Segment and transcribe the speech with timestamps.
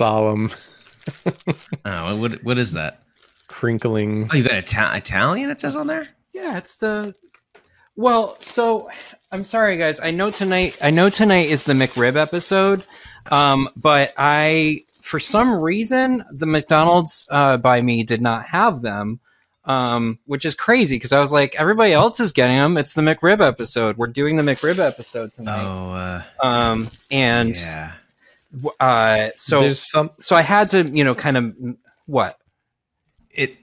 [0.00, 0.50] solemn,
[1.84, 3.02] Oh, what what is that?
[3.48, 4.28] crinkling.
[4.32, 5.50] Oh, you got Ita- Italian.
[5.50, 6.08] It says on there.
[6.32, 7.14] Yeah, it's the.
[7.96, 8.88] Well, so
[9.30, 10.00] I'm sorry, guys.
[10.00, 10.78] I know tonight.
[10.82, 12.82] I know tonight is the McRib episode,
[13.30, 19.20] um, but I, for some reason, the McDonald's uh, by me did not have them,
[19.64, 22.78] um, which is crazy because I was like, everybody else is getting them.
[22.78, 23.98] It's the McRib episode.
[23.98, 27.92] We're doing the McRib episode tonight, Oh, uh, um, and yeah.
[28.78, 30.10] Uh, so There's some.
[30.20, 31.54] so I had to, you know, kind of
[32.06, 32.36] what
[33.30, 33.56] It.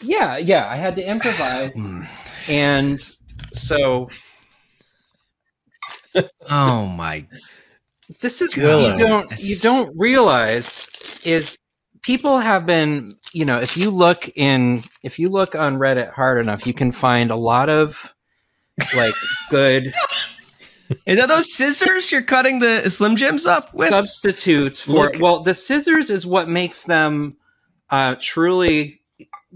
[0.00, 1.76] Yeah, yeah, I had to improvise,
[2.48, 3.00] and
[3.52, 4.08] so
[6.48, 7.26] Oh my.
[8.20, 10.88] this is what you don't you don't realize
[11.24, 11.56] is
[12.02, 16.38] people have been you know if you look in if you look on Reddit hard
[16.38, 18.12] enough, you can find a lot of
[18.96, 19.14] like
[19.50, 19.94] good
[21.06, 23.88] Is that those scissors you're cutting the Slim Jims up with?
[23.88, 25.18] substitutes for Look.
[25.20, 27.36] well the scissors is what makes them
[27.90, 29.00] uh truly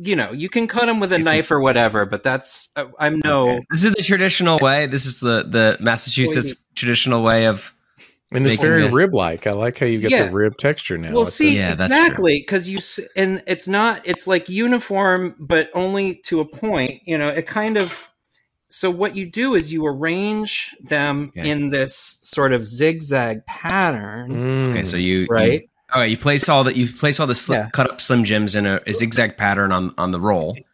[0.00, 2.70] you know you can cut them with a Is it- knife or whatever but that's
[2.76, 3.66] uh, i'm no Okay.
[3.70, 4.86] This is the traditional way.
[4.86, 7.74] This is the the Massachusetts traditional way of.
[8.30, 9.46] And it's very it- rib like.
[9.46, 10.26] I like how you get Yeah.
[10.26, 11.12] the rib texture now.
[11.12, 12.78] Well, It's see, a- Yeah, exactly, because you
[13.16, 14.02] and it's not.
[14.04, 17.00] It's like uniform, but only to a point.
[17.06, 18.10] You know, it kind of.
[18.68, 21.48] So what you do is you arrange them Okay.
[21.50, 24.70] in this sort of zigzag pattern, Mm.
[24.70, 25.62] Okay, so you right?
[25.62, 27.68] You, all right, you place all the you place all the sli- Yeah.
[27.72, 30.56] cut up Slim Jims in a, a zigzag pattern on on the roll.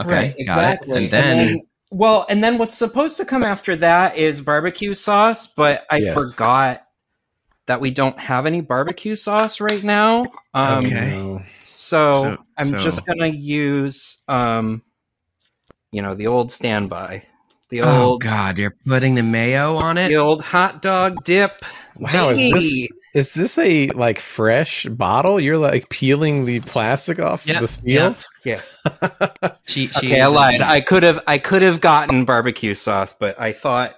[0.00, 0.92] Okay, right, got exactly.
[0.92, 1.02] it.
[1.04, 1.60] And then,
[1.90, 6.14] well, and then what's supposed to come after that is barbecue sauce, but I Yes.
[6.14, 6.84] forgot
[7.66, 10.24] that we don't have any barbecue sauce right now.
[10.54, 11.46] Um, Okay.
[11.60, 14.82] So, So- I'm so- just gonna use, um,
[15.92, 17.24] you know, the old standby,
[17.70, 20.08] the oh old, god, you're putting the mayo on it.
[20.08, 21.64] the old hot dog dip.
[21.96, 25.40] Wow, is this is this a like fresh bottle?
[25.40, 28.14] You're like peeling the plastic off Yeah, the steel.
[28.44, 28.60] Yeah.
[29.66, 30.60] She, she Okay, I lied.
[30.62, 33.94] I could have, I could have gotten barbecue sauce, but I thought,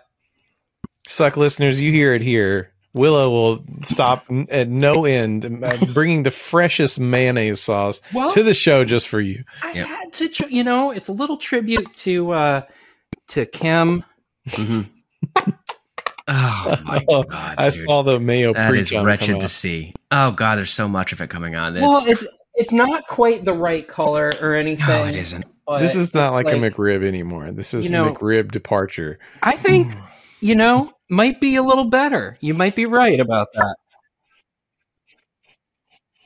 [1.09, 2.73] Succ listeners, you hear it here.
[2.93, 8.55] Willow will stop at no end, uh, bringing the freshest mayonnaise sauce well, to the
[8.55, 9.45] show just for you.
[9.63, 9.87] I Yep.
[9.87, 12.63] had to, tr- you know, it's a little tribute to uh
[13.31, 14.05] to Kim.
[14.49, 14.87] Mhm.
[16.33, 17.85] Oh my Oh, god, I dude.
[17.89, 19.93] saw the mayo that is preach on come wretched to see.
[20.13, 21.77] Oh god, there's so much of it coming on.
[21.77, 22.25] It's, well, it's
[22.55, 24.87] it's not quite the right color or anything.
[24.87, 25.45] no, it isn't.
[25.81, 27.51] This is not it's like, a McRib anymore.
[27.51, 29.19] This is You know- a McRib departure.
[29.43, 29.93] I think
[30.41, 32.39] you know might be a little better.
[32.41, 33.75] You might be right about that.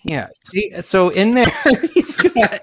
[0.04, 0.28] Yeah.
[0.50, 1.46] See, so in there
[1.96, 2.60] you've got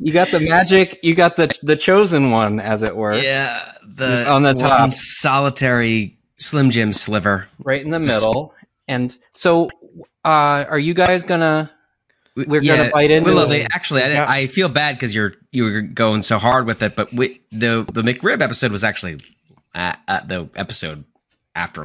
[0.00, 0.98] you got the magic.
[1.02, 4.92] You got the the chosen one, as it were, Yeah, the on the one top.
[4.94, 7.46] solitary Slim Jim sliver.
[7.60, 8.54] right in the middle.
[8.88, 9.66] And so,
[10.24, 11.70] uh, are you guys gonna?
[12.36, 13.44] We're gonna bite into Willow.
[13.44, 13.48] it.
[13.50, 14.26] They actually, I, Yeah.
[14.28, 17.86] I feel bad because you're you were going so hard with it, but we, the
[17.92, 19.20] the McRib episode was actually
[19.74, 21.04] at, at the episode
[21.54, 21.84] after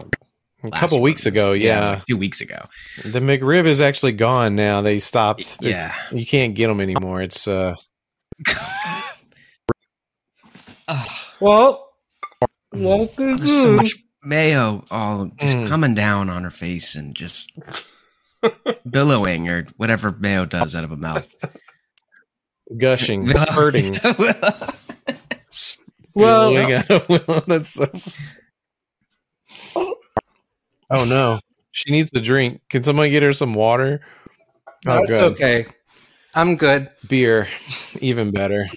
[0.64, 1.90] A couple weeks ago, it was yeah.
[1.90, 2.66] like two weeks ago.
[3.04, 4.82] The McRib is actually gone now.
[4.82, 5.42] They stopped.
[5.42, 5.94] It's- Yeah.
[6.18, 7.22] you can't get them anymore.
[7.22, 7.76] It's uh,
[11.42, 11.90] Well,
[12.72, 15.68] well, there's so much mayo all just Mm.
[15.68, 17.52] coming down on her face and just
[18.90, 21.34] billowing or whatever mayo does out of a mouth.
[22.78, 23.98] gushing, spurting.
[24.18, 24.76] Well-
[25.50, 27.92] Spewing out of That's so.
[29.76, 31.40] Oh no,
[31.72, 32.62] she needs a drink.
[32.70, 34.02] Can somebody get her some water?
[34.88, 35.24] Oh, That's good.
[35.34, 35.66] okay.
[36.36, 36.90] I'm good.
[37.08, 37.48] Beer,
[38.02, 38.68] even better.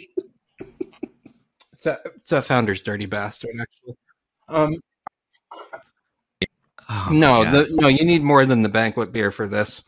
[1.73, 3.97] It's a it's a founder's dirty bastard, actually.
[4.49, 4.75] Um,
[6.91, 9.83] Oh, no, the, no, you need more than the banquet beer for this.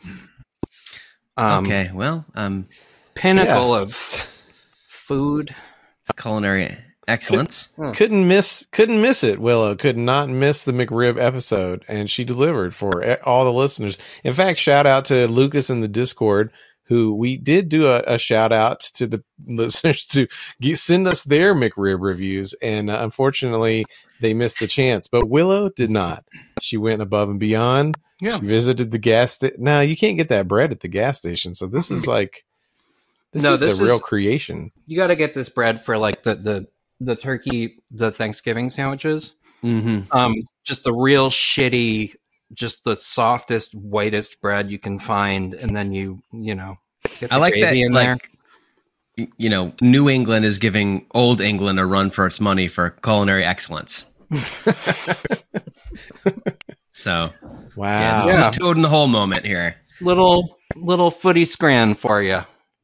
[1.39, 2.67] Um, okay, well, um,
[3.15, 3.85] pinnacle Yeah.
[3.85, 3.95] of
[4.87, 5.55] food.
[6.03, 6.77] it's culinary
[7.09, 7.71] excellence.
[7.95, 8.67] Couldn't miss.
[8.73, 9.39] Couldn't miss it.
[9.39, 13.97] Willow could not miss the McRib episode, and she delivered for all the listeners.
[14.23, 16.53] In fact, shout out to Lucas in the Discord.
[16.91, 20.27] Who we did do a, a shout out to the listeners to
[20.61, 23.87] get, send us their McRib reviews, and uh, unfortunately
[24.21, 25.09] they missed the chance.
[25.09, 26.25] But Willow did not.
[26.61, 27.97] She went above and beyond.
[28.21, 28.39] Yeah.
[28.39, 29.57] She visited the gas station.
[29.63, 32.45] Now you can't get that bread at the gas station, so this is like
[33.33, 34.73] this No, is this a real creation.
[34.87, 36.67] You got to get this bread for like the the
[37.01, 39.35] the turkey, the Thanksgiving sandwiches.
[39.63, 40.17] Mm-hmm.
[40.17, 40.35] Um,
[40.65, 42.15] just the real shitty,
[42.53, 46.77] just the softest, whitest bread you can find, and then you you know.
[47.19, 47.75] Get I the like that.
[47.77, 47.93] in.
[47.93, 48.31] Like,
[49.17, 52.91] y- you know, New England is giving Old England a run for its money for
[52.91, 54.07] culinary excellence.
[56.91, 57.31] so
[57.77, 58.01] Wow.
[58.01, 58.49] Yeah, this Yeah.
[58.51, 59.77] is a toad in the hole moment here.
[60.01, 62.41] Little little footy scran for you.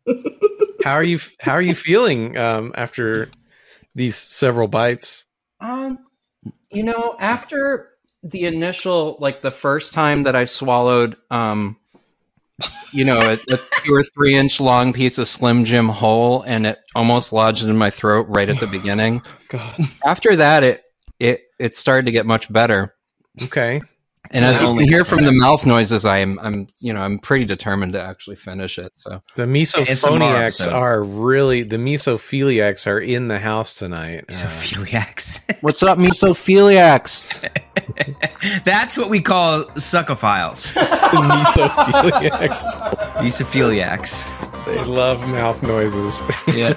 [0.84, 1.18] How are you?
[1.40, 3.30] How are you feeling um, after
[3.94, 5.24] these several bites?
[5.60, 5.98] Um,
[6.70, 7.90] you know, after
[8.30, 11.76] the initial, like the first time that I swallowed, um,
[12.92, 16.66] you know, a, a two or three inch long piece of Slim Jim whole, and
[16.66, 19.22] it almost lodged in my throat right at the beginning.
[19.48, 19.78] God.
[20.04, 20.88] After that, it
[21.20, 22.94] it it started to get much better.
[23.42, 23.80] Okay.
[24.30, 27.18] And as you can hear from the mouth noises, I am I'm you know I'm
[27.18, 28.92] pretty determined to actually finish it.
[28.94, 34.24] So The ASMR misophoniacs are really the misophiliacs are in the house tonight.
[34.28, 35.40] Uh, Sophiliacs.
[35.62, 37.50] what's up, misophiliacs?
[38.64, 40.74] That's what we call suckophiles.
[41.10, 42.62] the misophiliacs.
[43.16, 44.64] Mesophiliacs.
[44.66, 46.20] they love mouth noises.
[46.48, 46.74] yeah.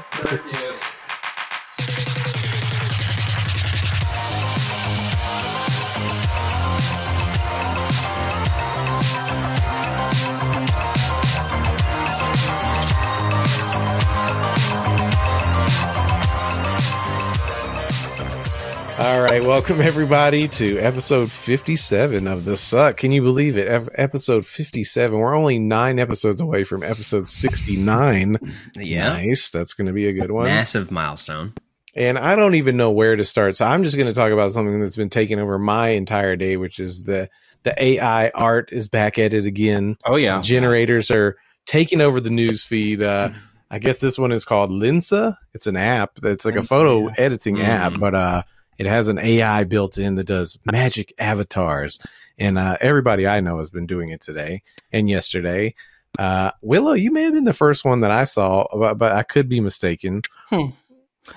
[19.30, 22.98] Right, welcome everybody to episode 57 of The Succ.
[22.98, 23.68] Can you believe it?
[23.68, 25.16] Ep- Episode 57.
[25.16, 28.38] We're only nine episodes away from episode 69.
[28.76, 29.10] Yeah.
[29.10, 29.52] Nice.
[29.52, 30.46] That's going to be a good one.
[30.46, 31.54] Massive milestone.
[31.94, 33.56] And I don't even know where to start.
[33.56, 36.58] So I'm just going to talk about something that's been taking over my entire day,
[36.58, 37.30] which is the
[37.62, 39.94] the AI art is back at it again.
[40.06, 40.42] Oh yeah.
[40.42, 41.38] Generators are
[41.68, 43.04] taking over the news feed.
[43.04, 43.30] Uh,
[43.70, 45.36] I guess this one is called Lensa.
[45.54, 47.14] It's an app that's like a photo yeah.
[47.20, 47.66] editing Mm.
[47.66, 48.44] app, but uh,
[48.80, 52.00] it has an AI built in that does magic avatars.
[52.38, 55.76] And uh, everybody I know has been doing it today and yesterday.
[56.18, 59.24] Uh, Willow, you may have been the first one that I saw, but, but I
[59.24, 60.22] could be mistaken.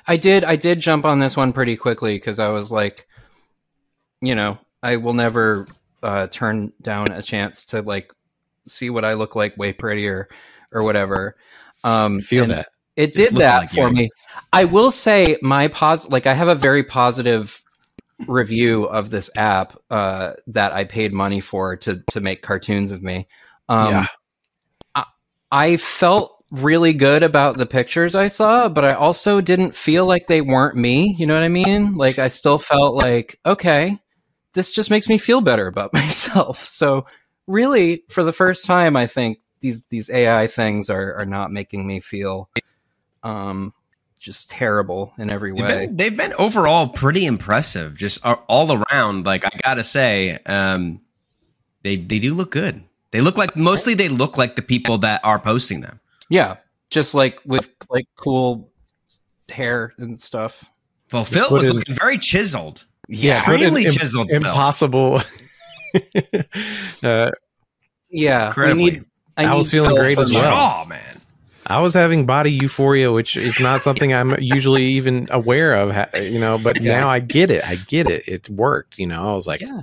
[0.06, 3.06] I did I did jump on this one pretty quickly because I was like,
[4.20, 5.66] you know, I will never
[6.02, 8.12] uh, turn down a chance to like
[8.66, 10.28] see what I look like way prettier
[10.72, 11.36] or whatever.
[11.84, 12.68] Um, Feel and that.
[12.96, 13.94] It did that like for you.
[13.94, 14.10] me.
[14.52, 17.62] I will say my pos like I have a very positive
[18.26, 23.02] review of this app uh, that I paid money for to to make cartoons of
[23.02, 23.28] me.
[23.68, 24.06] Um, Yeah.
[24.94, 25.04] I,
[25.50, 30.26] I felt really good about the pictures I saw, but I also didn't feel like
[30.26, 31.14] they weren't me.
[31.18, 31.96] You know what I mean?
[31.96, 33.98] Like I still felt like okay,
[34.52, 36.66] this just makes me feel better about myself.
[36.66, 37.06] So
[37.46, 41.86] really, for the first time, I think these these AI things are are not making
[41.86, 42.50] me feel
[43.22, 43.72] um
[44.20, 45.86] just terrible in every They've way.
[45.86, 49.26] been, they've been overall pretty impressive, just all around.
[49.26, 51.00] Like I gotta say, um,
[51.82, 52.82] they they do look good.
[53.10, 55.98] They look like mostly they look like the people that are posting them.
[56.28, 56.56] Yeah,
[56.90, 58.70] just like with like cool
[59.50, 60.64] hair and stuff.
[61.12, 62.86] Well, Phil was in- looking very chiseled.
[63.08, 64.30] Yeah, extremely in im- chiseled.
[64.30, 65.20] Impossible.
[67.02, 67.30] uh,
[68.08, 68.84] Yeah, Incredibly.
[68.84, 69.04] we need.
[69.36, 70.82] I, I was feeling Phil great as well.
[70.84, 71.20] Oh man,
[71.66, 76.40] I was having body euphoria, which is not something I'm usually even aware of, you
[76.40, 76.58] know.
[76.62, 77.00] But Yeah.
[77.00, 77.64] now I get it.
[77.66, 78.24] I get it.
[78.26, 78.98] It worked.
[78.98, 79.82] You know, I was like, Yeah,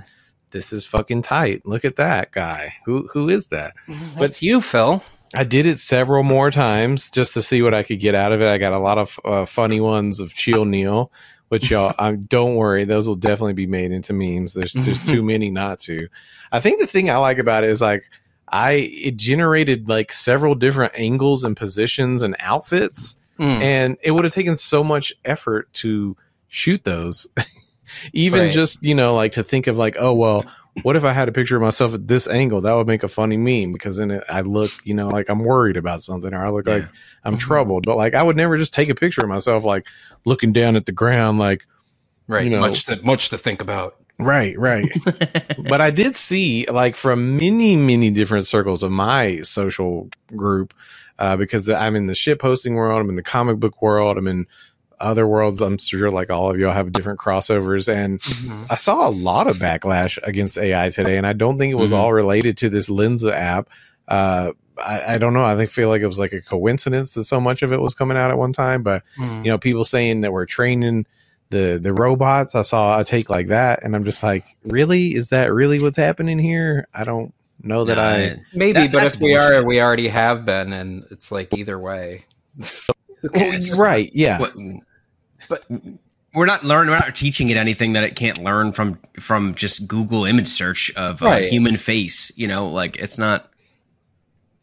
[0.50, 1.62] "This is fucking tight.
[1.64, 2.74] Look at that guy.
[2.84, 3.74] Who who is that?"
[4.18, 5.02] that's you, Phil.
[5.32, 8.40] I did it several more times just to see what I could get out of
[8.40, 8.48] it.
[8.48, 11.12] I got a lot of uh, funny ones of Chill Neil,
[11.50, 14.54] which y'all I, don't worry, those will definitely be made into memes.
[14.54, 16.08] There's there's too many not to.
[16.52, 18.02] I think the thing I like about it is like
[18.50, 23.60] I it generated like several different angles and positions and outfits, Mm.
[23.62, 26.16] and it would have taken so much effort to
[26.48, 27.26] shoot those.
[28.12, 28.52] Even Right.
[28.52, 30.44] just you know like to think of like oh well
[30.82, 32.60] what if I had a picture of myself at this angle?
[32.60, 35.40] That would make a funny meme because then it, I look, you know, like I'm
[35.40, 36.84] worried about something or I look like
[37.24, 37.40] I'm Mhm.
[37.40, 37.86] troubled.
[37.86, 39.86] But like I would never just take a picture of myself like
[40.24, 41.62] looking down at the ground, like
[42.28, 43.96] right, you know- much to much to think about.
[44.24, 44.88] Right, right.
[45.68, 50.74] but I did see like from many, many different circles of my social group
[51.18, 54.26] uh, because I'm in the ship posting world, I'm in the comic book world, I'm
[54.26, 54.46] in
[54.98, 55.60] other worlds.
[55.62, 58.20] I'm sure like all of y'all have different crossovers and
[58.70, 61.92] I saw a lot of backlash against AI today, and I don't think it was
[61.92, 61.96] Mhm.
[61.96, 63.68] all related to this Lensa app.
[64.08, 65.42] Uh, I, I don't know.
[65.44, 67.94] I think feel like it was like a coincidence that so much of it was
[67.94, 68.82] coming out at one time.
[68.82, 69.44] But Mm.
[69.44, 71.06] you know, people saying that we're training
[71.50, 72.54] the the robots.
[72.54, 75.14] I saw a take like that, and I'm just like, really?
[75.14, 76.86] Is that really what's happening here?
[76.94, 78.36] I don't know that I.
[78.54, 79.52] Maybe, That- but if we bullshit.
[79.52, 82.24] are, we already have been, and it's like either way.
[83.22, 84.10] Well, it's just right?
[84.14, 84.38] Yeah.
[84.38, 84.54] what-
[85.50, 85.64] But-
[86.32, 86.90] we're not learning.
[86.92, 90.90] We're not teaching it anything that it can't learn from from just Google image search
[90.96, 92.32] of a human face.
[92.36, 93.50] You know, like it's not.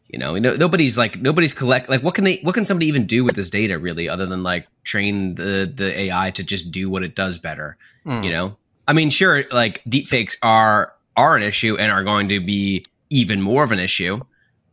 [0.08, 3.04] You know, no, nobody's like nobody's collect like what can they what can somebody even
[3.04, 6.88] do with this data really other than like train the the AI to just do
[6.88, 7.76] what it does better.
[8.06, 8.24] Mm.
[8.24, 8.56] You know,
[8.88, 13.42] I mean, sure, like deepfakes are are an issue and are going to be even
[13.42, 14.20] more of an issue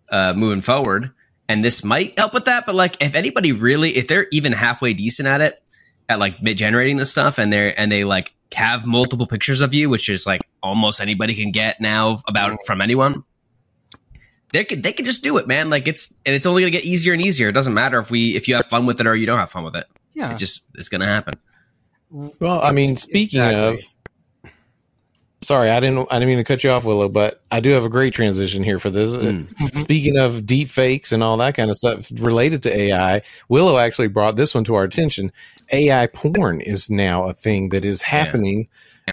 [0.10, 1.12] uh, moving forward.
[1.50, 2.66] And this might help with that.
[2.66, 5.62] But like, if anybody really, if they're even halfway decent at it,
[6.08, 9.90] at like generating this stuff, and they're and they like have multiple pictures of you,
[9.90, 13.24] which is like almost anybody can get now about from anyone.
[14.56, 15.70] They could they could just do it, man.
[15.70, 17.50] Like it's and it's only gonna get easier and easier.
[17.50, 19.52] It doesn't matter if we if you have fun with it or you don't have
[19.52, 19.86] fun with it.
[20.14, 20.32] Yeah.
[20.32, 21.36] It just it's gonna happen.
[22.40, 23.86] Well, I mean, speaking Exactly.
[24.46, 24.54] of,
[25.42, 27.84] sorry, I didn't, I didn't mean to cut you off, Willow, but I do have
[27.84, 29.18] a great transition here for this.
[29.18, 29.76] Mm.
[29.76, 34.08] Speaking of deep fakes and all that kind of stuff related to AI, Willow actually
[34.08, 35.32] brought this one to our attention.
[35.72, 38.68] AI porn is now a thing that is happening.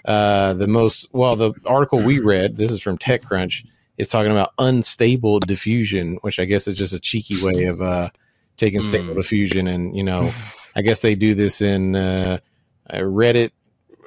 [0.05, 3.65] Uh, the most, well, the article we read, this is from TechCrunch,
[3.97, 8.09] is talking about unstable diffusion, which I guess is just a cheeky way of uh,
[8.57, 8.89] taking Mm.
[8.89, 9.67] stable diffusion.
[9.67, 10.31] And, you know,
[10.75, 12.39] I guess they do this in uh,
[12.89, 13.51] uh, Reddit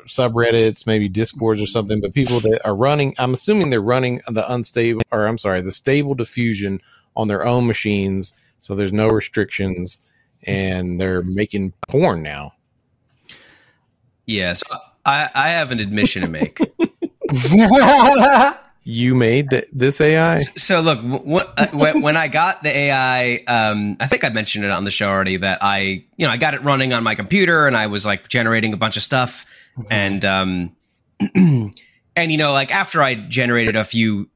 [0.07, 4.51] subreddits, maybe discords or something, but people that are running, I'm assuming they're running the
[4.53, 6.81] unstable, or I'm sorry, the stable diffusion
[7.17, 8.33] on their own machines.
[8.61, 9.99] So there's no restrictions
[10.45, 12.53] and they're making porn now.
[14.27, 14.55] Yeah.
[14.55, 14.65] So
[15.05, 16.59] I I have an admission to make.
[18.89, 20.39] You made th- this AI?
[20.39, 24.71] So look, uh, when, when I got the AI, um, I think I mentioned it
[24.71, 27.67] on the show already that I, you know, I got it running on my computer
[27.67, 29.45] and I was like generating a bunch of stuff,
[29.91, 30.77] and um,
[31.35, 31.73] and
[32.17, 34.31] you know, like after I generated a few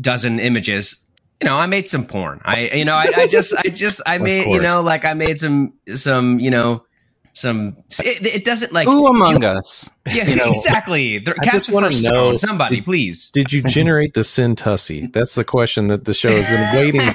[0.00, 0.96] dozen images,
[1.40, 2.40] you know, I made some porn.
[2.44, 5.38] I, you know, I, I just, I just, I made, you know, like I made
[5.38, 6.84] some, some, you know,
[7.32, 7.76] some.
[8.00, 9.88] It, it doesn't like, Who among us?
[10.06, 11.18] yeah, you know, exactly.
[11.18, 13.30] The- I Cast just the first know- stone, somebody, please.
[13.30, 15.06] Did you generate the sin tussy?
[15.06, 17.14] That's the question that the show has been waiting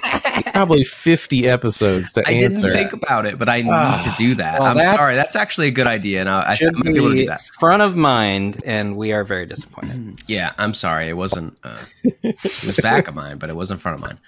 [0.54, 2.32] probably 50 episodes to answer.
[2.32, 4.00] I didn't think about it, but I need Ah.
[4.04, 4.60] to do that.
[4.60, 5.16] Well, I'm that's- sorry.
[5.16, 7.42] That's actually a good idea, and I, I might be able to do that.
[7.60, 10.16] front of mind, and we are very disappointed.
[10.28, 11.10] Yeah, I'm sorry.
[11.10, 11.58] It wasn't.
[11.64, 11.78] Uh,
[12.24, 14.20] it was back of mine, but it wasn't front of mine.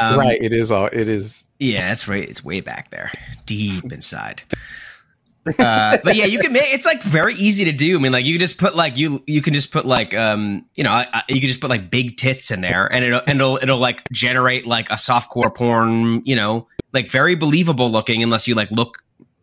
[0.00, 0.38] Um, right.
[0.42, 1.44] It is all, it is.
[1.60, 2.28] Yeah, it's right.
[2.28, 3.10] It's way back there,
[3.46, 4.42] deep inside.
[5.58, 7.98] Uh, but yeah, you can make it's like very easy to do.
[7.98, 10.66] I mean, like you can just put like you you can just put like um
[10.74, 13.20] you know I, I, you can just put like big tits in there, and it'll
[13.26, 16.22] and it'll it'll like generate like a softcore porn.
[16.24, 18.98] You know, like very believable looking, unless you like look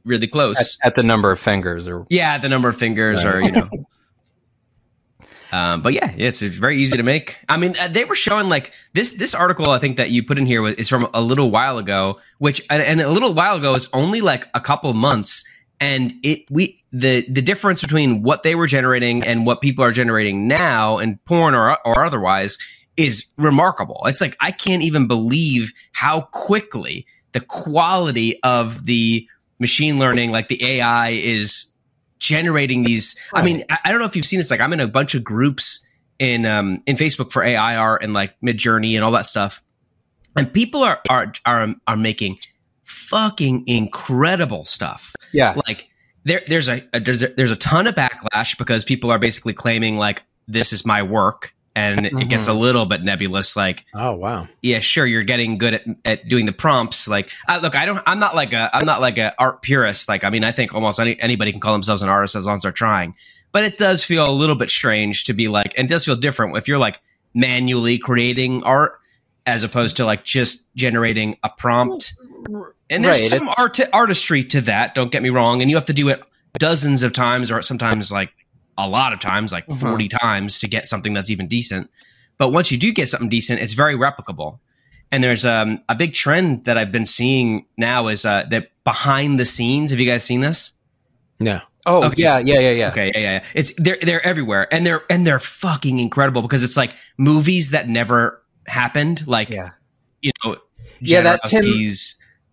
[0.05, 0.77] really close.
[0.83, 3.69] at the number of fingers, or Yeah, the number of fingers, or you know.
[5.53, 7.38] Um, but yeah, it's very easy to make.
[7.48, 9.12] I mean, uh, they were showing like this.
[9.12, 11.77] This article I think that you put in here was, is from a little while
[11.77, 15.43] ago, which and, and a little while ago is only like a couple months,
[15.80, 19.92] and it we the the difference between what they were generating and what people are
[19.92, 22.58] generating now in porn or or otherwise
[22.98, 24.01] is remarkable.
[24.06, 29.27] It's like I can't even believe how quickly the quality of the
[29.60, 31.65] machine learning, like the AI, is
[32.20, 33.15] generating these.
[33.34, 34.51] I mean, I, I don't know if you've seen this.
[34.51, 35.86] Like, I'm in a bunch of groups
[36.20, 39.62] in um in Facebook for AI art and like Midjourney and all that stuff,
[40.36, 42.38] and people are are are are making
[42.93, 45.13] fucking incredible stuff.
[45.31, 45.89] yeah, Like,
[46.25, 49.53] there there's a, a there's a there's a ton of backlash because people are basically
[49.53, 51.53] claiming like this is my work.
[51.75, 54.47] And it gets a little bit nebulous, like Oh, wow.
[54.62, 57.07] yeah, sure, you're getting good at, at doing the prompts.
[57.07, 60.07] Like, uh, look, I don't, I'm not like a, I'm not like a art purist.
[60.07, 62.57] Like, I mean, I think almost any, anybody can call themselves an artist as long
[62.57, 63.15] as they're trying.
[63.51, 66.15] But it does feel a little bit strange to be like, and it does feel
[66.15, 67.00] different if you're like
[67.33, 69.00] manually creating art
[69.45, 72.13] as opposed to like just generating a prompt.
[72.89, 74.95] And there's Right, some art artistry to that.
[74.95, 76.21] Don't get me wrong, and you have to do it
[76.59, 78.31] dozens of times, or sometimes like
[78.77, 79.79] a lot of times, like Mhm.
[79.79, 81.89] 40 times to get something that's even decent.
[82.38, 84.59] But once you do get something decent, it's very replicable.
[85.12, 89.39] And there's um, a big trend that I've been seeing now is uh, that behind
[89.39, 89.91] the scenes.
[89.91, 90.71] Have you guys seen this?
[91.39, 91.62] No.
[91.85, 92.88] Oh Okay, yeah, so- yeah, yeah, yeah.
[92.89, 93.43] Okay, yeah, yeah, yeah.
[93.53, 97.88] It's they're they're everywhere, and they're and they're fucking incredible because it's like movies that
[97.89, 99.70] never happened, like Yeah.
[100.22, 100.58] you know,
[101.00, 101.65] Yeah, that Tim-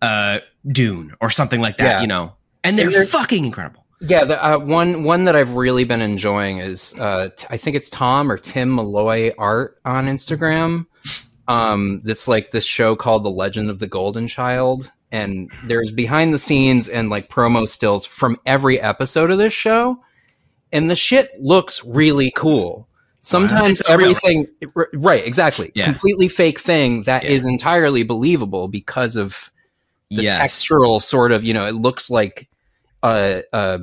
[0.01, 1.83] uh, Dune or something like that.
[1.83, 2.01] Yeah.
[2.01, 3.85] You know, and they're And fucking incredible.
[4.01, 7.75] Yeah, the uh, one one that I've really been enjoying is uh, t- I think
[7.75, 10.87] it's Tom or Tim Malloy art on Instagram.
[11.47, 16.33] Um, that's like this show called The Legend of the Golden Child, and there's behind
[16.33, 19.99] the scenes and like promo stills from every episode of this show,
[20.71, 22.87] and the shit looks really cool.
[23.23, 24.47] Sometimes everything,
[24.93, 25.25] right?
[25.25, 25.85] Exactly, Yeah.
[25.85, 27.51] completely fake thing that is Yeah.
[27.51, 29.51] entirely believable because of
[30.09, 30.41] the yes.
[30.41, 32.49] textural sort of you know it looks like
[33.03, 33.77] uh uh,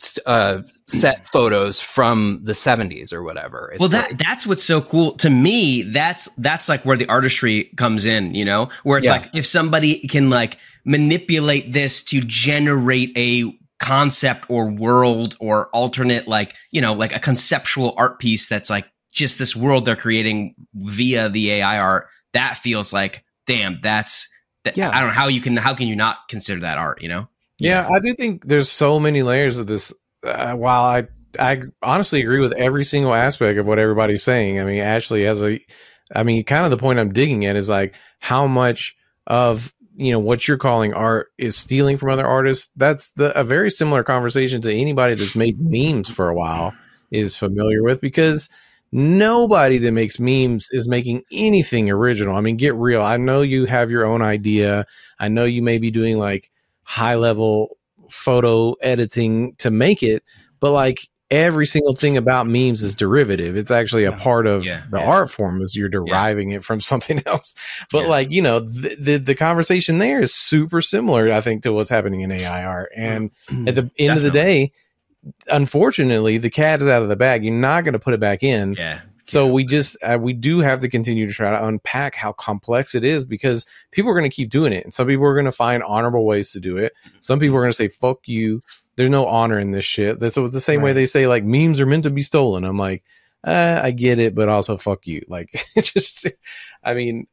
[0.00, 4.62] s- uh set photos from the 70s or whatever it's well, that like- that's what's
[4.64, 5.82] so cool to me.
[5.82, 8.34] That's that's like where the artistry comes in.
[8.34, 9.12] You know, where it's Yeah.
[9.12, 16.26] like if somebody can like manipulate this to generate a concept or world or alternate
[16.26, 20.54] like you know like a conceptual art piece that's like just this world they're creating
[20.74, 24.28] via the AI art that feels like damn that's
[24.64, 24.90] that, Yeah.
[24.92, 27.28] I don't know how you can how can you not consider that art you know
[27.60, 29.92] Yeah, I do think there's so many layers of this.
[30.22, 31.06] Uh, while I
[31.38, 34.58] I honestly agree with every single aspect of what everybody's saying.
[34.58, 35.60] I mean, Ashley has a,
[36.14, 38.94] I mean, kind of the point I'm digging at is like how much
[39.26, 42.70] of you know what you're calling art is stealing from other artists.
[42.76, 46.74] That's the a very similar conversation to anybody that's made memes for a while
[47.10, 48.48] is familiar with because
[48.90, 52.36] nobody that makes memes is making anything original.
[52.36, 53.02] I mean, get real.
[53.02, 54.86] I know you have your own idea.
[55.18, 56.50] I know you may be doing like
[56.82, 57.76] high level
[58.10, 60.22] photo editing to make it,
[60.60, 63.56] but like every single thing about memes is derivative.
[63.56, 64.18] It's actually a Yeah.
[64.18, 64.82] part of Yeah.
[64.90, 65.04] the Yeah.
[65.04, 67.54] art form as you're deriving it from something else.
[67.90, 68.08] But Yeah.
[68.08, 71.90] like, you know, the, the the conversation there is super similar, I think, to what's
[71.90, 72.90] happening in AI art.
[72.96, 73.30] And
[73.66, 74.72] at the end of the day,
[75.48, 77.44] unfortunately, the cat is out of the bag.
[77.44, 78.74] You're not going to put it back in.
[78.74, 82.32] yeah So we just uh, we do have to continue to try to unpack how
[82.32, 85.34] complex it is because people are going to keep doing it, and some people are
[85.34, 86.92] going to find honorable ways to do it.
[87.20, 88.62] Some people are going to say "fuck you."
[88.96, 90.20] There's no honor in this shit.
[90.20, 92.64] That's the same way they say like memes are meant to be stolen.
[92.64, 93.02] I'm like,
[93.42, 95.22] uh, I get it, but also fuck you.
[95.28, 96.26] Like, just,
[96.82, 97.26] I mean,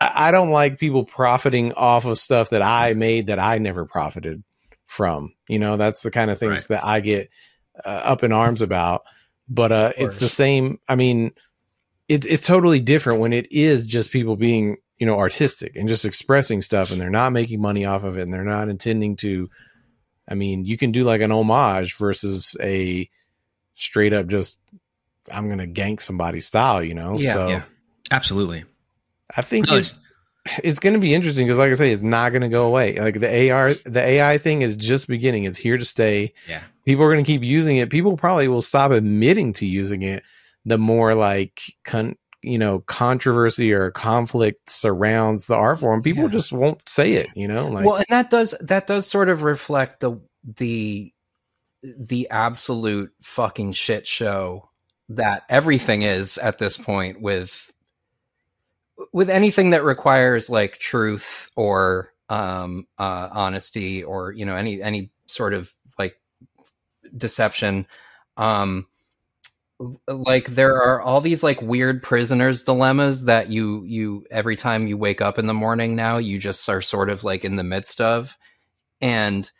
[0.00, 3.84] I, I don't like people profiting off of stuff that I made that I never
[3.84, 4.42] profited
[4.86, 5.34] from.
[5.48, 7.30] You know, that's the kind of things that I get
[7.84, 9.02] uh, up in arms about.
[9.48, 10.78] But uh, it's the same.
[10.88, 11.32] I mean,
[12.08, 16.04] it's it's totally different when it is just people being you know artistic and just
[16.04, 19.48] expressing stuff, and they're not making money off of it, and they're not intending to.
[20.28, 23.08] I mean, you can do like an homage versus a
[23.74, 24.58] straight up just
[25.32, 27.18] I'm gonna gank somebody style, you know.
[27.18, 27.32] Yeah.
[27.34, 27.62] so Yeah.
[28.10, 28.64] absolutely
[29.34, 29.96] I think No, it's
[30.62, 32.96] it's going to be interesting because, like I say, it's not going to go away.
[32.98, 35.44] Like the AR, the AI thing is just beginning.
[35.44, 36.32] It's here to stay.
[36.48, 36.62] Yeah.
[36.84, 37.90] people are going to keep using it.
[37.90, 40.22] People probably will stop admitting to using it.
[40.64, 46.28] The more like con, you know, controversy or conflict surrounds the art form, people Yeah.
[46.30, 47.28] just won't say it.
[47.34, 50.20] You know, like well, and that does that does sort of reflect the
[50.56, 51.12] the
[51.82, 54.70] the absolute fucking shit show
[55.10, 57.72] that everything is at this point with
[59.12, 65.10] with anything that requires like truth or um uh honesty or you know any any
[65.26, 66.20] sort of like
[67.16, 67.86] deception
[68.36, 68.86] um
[70.08, 74.96] like there are all these like weird prisoners dilemmas that you you every time you
[74.96, 78.00] wake up in the morning now you just are sort of like in the midst
[78.00, 78.36] of.
[79.00, 79.50] And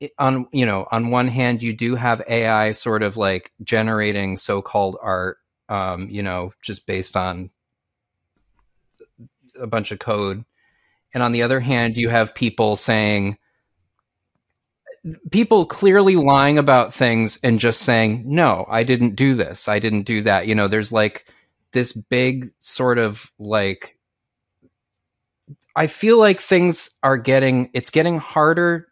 [0.00, 4.36] it- on you know on one hand you do have ai sort of like generating
[4.36, 5.38] so-called art
[5.70, 7.50] um you know just based on
[9.60, 10.44] a bunch of code.
[11.14, 13.38] And on the other hand you have people saying
[15.30, 19.66] people clearly lying about things and just saying no i didn't do this.
[19.68, 20.46] I didn't do that.
[20.46, 21.26] You know there's like
[21.72, 23.98] this big sort of like
[25.74, 28.88] i feel like things are getting it's getting harder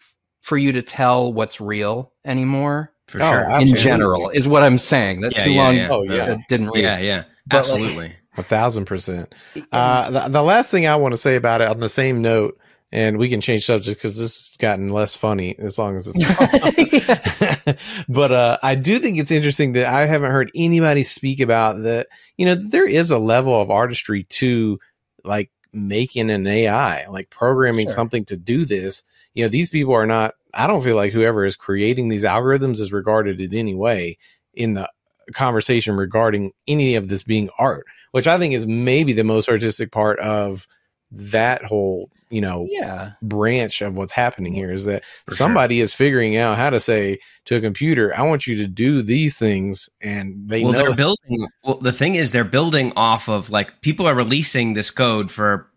[0.00, 2.92] f- for you to tell what's real anymore.
[3.08, 5.20] For Oh, sure in general is what i'm saying.
[5.22, 5.88] That Yeah, too yeah, long yeah.
[5.90, 6.22] Oh, yeah.
[6.24, 7.24] uh, didn't read yeah yeah.
[7.46, 8.12] But, like- absolutely.
[8.38, 9.34] A thousand percent.
[9.72, 12.58] Uh, the, the last thing I want to say about it on the same note,
[12.92, 16.18] and we can change subject because this has gotten less funny as long as it's
[18.08, 22.08] but uh, I do think it's interesting that I haven't heard anybody speak about that.
[22.36, 24.78] You know, there is a level of artistry to
[25.24, 27.94] like making an AI, like programming Sure.
[27.94, 29.02] something to do this.
[29.34, 30.34] You know, these people are not.
[30.52, 34.18] I don't feel like whoever is creating these algorithms is regarded in any way
[34.52, 34.90] in the
[35.32, 39.90] conversation regarding any of this being art, which I think is maybe the most artistic
[39.90, 40.66] part of
[41.14, 45.92] that whole, you know, yeah branch of what's happening here is that For somebody is
[45.92, 49.88] figuring out how to say to a computer, I want you to do these things.
[50.00, 50.78] And they well know.
[50.78, 54.90] they're building well the thing is they're building off of like people are releasing this
[54.90, 55.68] code for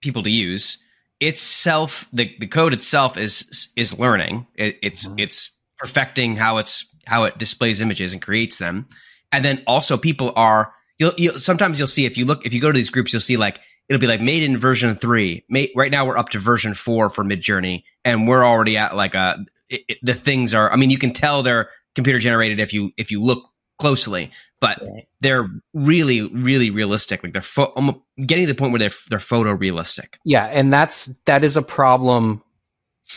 [0.00, 0.84] people to use
[1.20, 5.20] itself the, the code itself is is learning it, it's Mhm.
[5.20, 8.88] it's perfecting how it's how it displays images and creates them
[9.30, 12.60] and then also people are you'll, you'll sometimes you'll see if you look if you
[12.60, 15.70] go to these groups you'll see like it'll be like made in version 3 made,
[15.76, 19.44] right now we're up to version 4 for midjourney and we're already at like a
[19.68, 22.90] it, it- the things are i mean you can tell they're computer generated if you
[22.96, 23.44] if you look
[23.78, 25.08] closely but Right.
[25.20, 27.24] they're really really realistic.
[27.24, 30.14] Like they're almo- getting to the point where they're they're photorealistic.
[30.24, 32.42] Yeah and that's that is a problem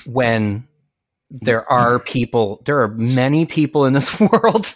[0.08, 0.68] when
[1.30, 4.74] there are people there are many people in this world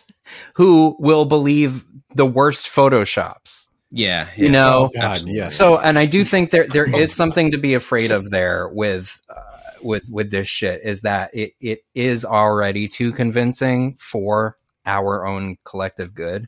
[0.55, 5.55] who will believe the worst photoshops yeah, You know- Oh, God, yes.
[5.55, 9.19] so and i do think there there is something to be afraid of there with
[9.29, 9.41] uh,
[9.81, 15.57] with with this shit is that it it is already too convincing for our own
[15.63, 16.47] collective good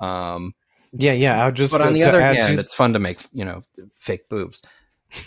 [0.00, 0.54] Um,
[0.92, 1.44] Yeah, yeah.
[1.44, 1.72] I'll just.
[1.72, 3.60] but on uh, the other hand, to- it's fun to make you know
[3.96, 4.62] fake boobs.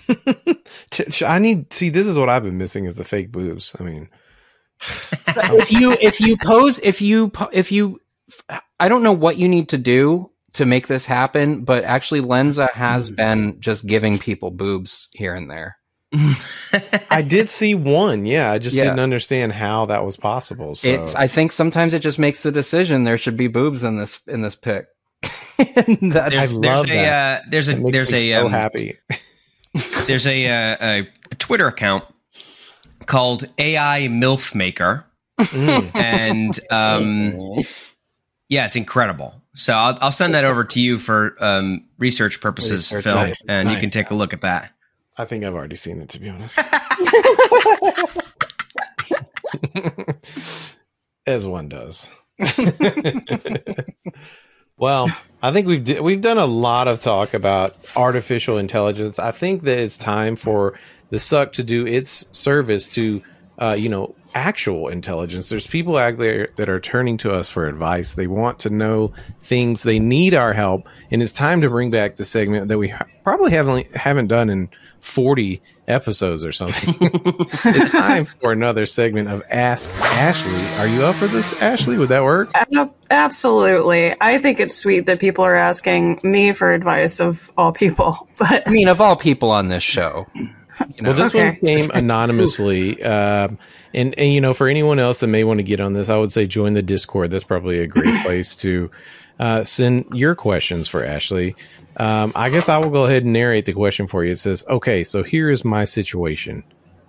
[1.26, 1.90] I need see.
[1.90, 3.76] This is what I've been missing is the fake boobs.
[3.80, 4.10] I mean,
[5.28, 8.00] if you if you pose if you if you
[8.80, 12.72] I don't know what you need to do to make this happen, but actually Lensa
[12.74, 15.78] has been just giving people boobs here and there.
[17.10, 18.26] I did see one.
[18.26, 18.84] Yeah, I just Yeah.
[18.86, 20.76] didn't understand how that was possible.
[20.76, 23.98] So It's I think sometimes it just makes the decision there should be boobs in
[23.98, 24.88] this in this pic.
[25.76, 27.42] And that's, there's, I there's love a that.
[27.44, 28.98] uh, there's a it makes there's a so um, happy.
[30.08, 32.04] there's a, uh, a, a Twitter account
[33.06, 35.06] called AI MILF Maker,
[35.40, 35.92] Mm.
[35.96, 37.64] and um,
[38.50, 39.41] yeah, it's incredible.
[39.56, 43.42] So I'll, I'll send that over to you for um, research purposes, Research, Phil, nice,
[43.48, 44.72] and you can take a look at that.
[45.18, 46.58] I think I've already seen it to be honest.
[51.28, 52.10] As one does.
[54.78, 55.10] well,
[55.44, 59.20] I think we've we've done a lot of talk about artificial intelligence.
[59.20, 63.22] I think that it's time for the Succ to do its service to
[63.60, 65.50] uh, you know actual intelligence.
[65.50, 68.14] There's people out there that are turning to us for advice.
[68.16, 69.84] They want to know things.
[69.84, 73.52] They need our help, and it's time to bring back the segment that we probably
[73.52, 74.70] haven't haven't done in
[75.02, 76.94] 40 episodes or something.
[77.66, 80.78] it's time for another segment of Ask Ashley.
[80.80, 81.98] Are you up for this, Ashley?
[81.98, 82.52] Would that work?
[83.10, 84.16] Absolutely.
[84.22, 88.28] I think it's sweet that people are asking me for advice of all people.
[88.38, 91.92] But I mean, of all people on this show, you know, Well, this one came
[91.92, 93.04] anonymously.
[93.04, 93.60] um,
[93.94, 96.18] and, and, you know, for anyone else that may want to get on this, I
[96.18, 97.32] would say join the Discord.
[97.32, 98.90] That's probably a great place to
[99.40, 101.56] uh, send your questions for Ashley.
[101.98, 104.32] Um, I guess I will go ahead and narrate the question for you.
[104.32, 106.64] It says, Okay, so here is my situation.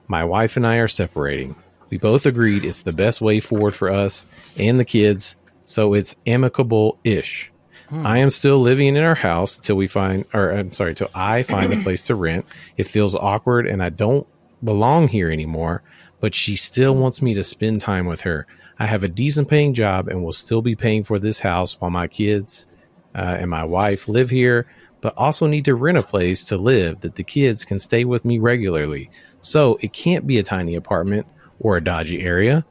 [0.09, 1.55] My wife and I are separating.
[1.91, 4.25] We both agreed it's the best way forward for us
[4.59, 7.53] and the kids, so it's amicable ish.
[7.93, 11.43] I am still living in our house till we find, or I'm sorry, till I
[11.43, 12.47] find a place to rent.
[12.79, 14.27] It feels awkward and I don't
[14.65, 15.83] belong here anymore,
[16.23, 18.47] but she still wants me to spend time with her.
[18.79, 21.91] I have a decent paying job and will still be paying for this house while
[21.91, 22.65] my kids
[23.13, 24.69] uh, and my wife live here,
[25.01, 28.25] but also need to rent a place to live that the kids can stay with
[28.25, 29.11] me regularly.
[29.41, 31.27] So it can't be a tiny apartment
[31.59, 32.65] or a dodgy area.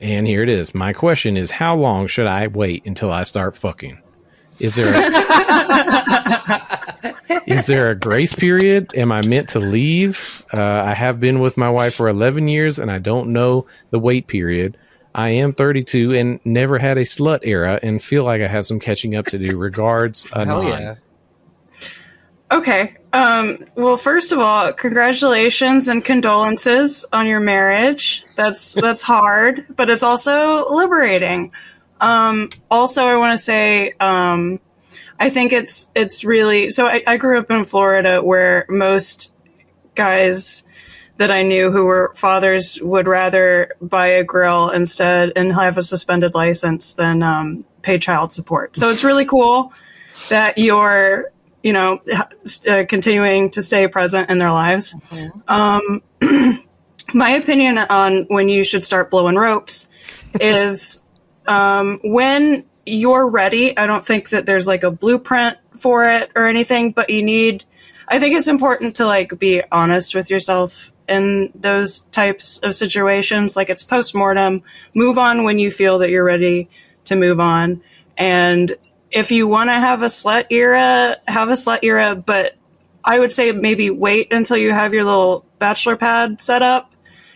[0.00, 0.74] And here it is.
[0.74, 4.00] My question is how long should I wait until I start fucking?
[4.60, 5.10] Is there a,
[7.46, 8.92] is there a grace period?
[8.96, 10.44] Am I meant to leave?
[10.52, 13.98] Uh, I have been with my wife for 11 years and I don't know the
[13.98, 14.76] wait period.
[15.14, 18.80] I am 32 and never had a slut era and feel like I have some
[18.80, 19.56] catching up to do.
[19.58, 20.66] Regards, Anon.
[20.66, 20.94] yeah.
[22.50, 22.96] okay.
[23.12, 28.24] Um, well, first of all, congratulations and condolences on your marriage.
[28.36, 31.52] That's that's hard, but it's also liberating.
[32.00, 34.60] Um, also, I want to say, um,
[35.22, 36.88] I think it's it's really so.
[36.88, 39.32] I, I grew up in Florida, where most
[39.94, 40.64] guys
[41.18, 45.82] that I knew who were fathers would rather buy a grill instead and have a
[45.82, 48.74] suspended license than um, pay child support.
[48.74, 49.72] So it's really cool
[50.28, 51.30] that you're,
[51.62, 52.00] you know,
[52.66, 54.92] uh, continuing to stay present in their lives.
[55.46, 56.02] Um,
[57.14, 59.88] my opinion on when you should start blowing ropes
[60.40, 61.00] is
[61.46, 63.76] um, when you're ready.
[63.76, 67.64] I don't think that there's like a blueprint for it or anything, but you need.
[68.08, 73.56] I think it's important to like be honest with yourself in those types of situations.
[73.56, 74.62] Like it's post mortem.
[74.94, 76.68] Move on when you feel that you're ready
[77.04, 77.82] to move on.
[78.16, 78.76] And
[79.10, 82.16] if you want to have a slut era, have a slut era.
[82.16, 82.56] But
[83.04, 86.91] I would say maybe wait until you have your little bachelor pad set up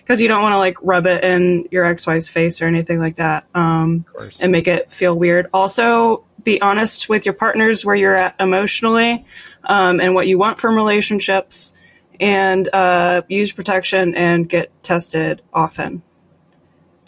[0.06, 3.16] because you don't want to like rub it in your ex-wife's face or anything like
[3.16, 4.04] that um,
[4.40, 5.50] and make it feel weird.
[5.52, 9.26] Also, be honest with your partners where you're at emotionally
[9.64, 11.72] um, and what you want from relationships,
[12.20, 16.02] and uh, use protection and get tested often.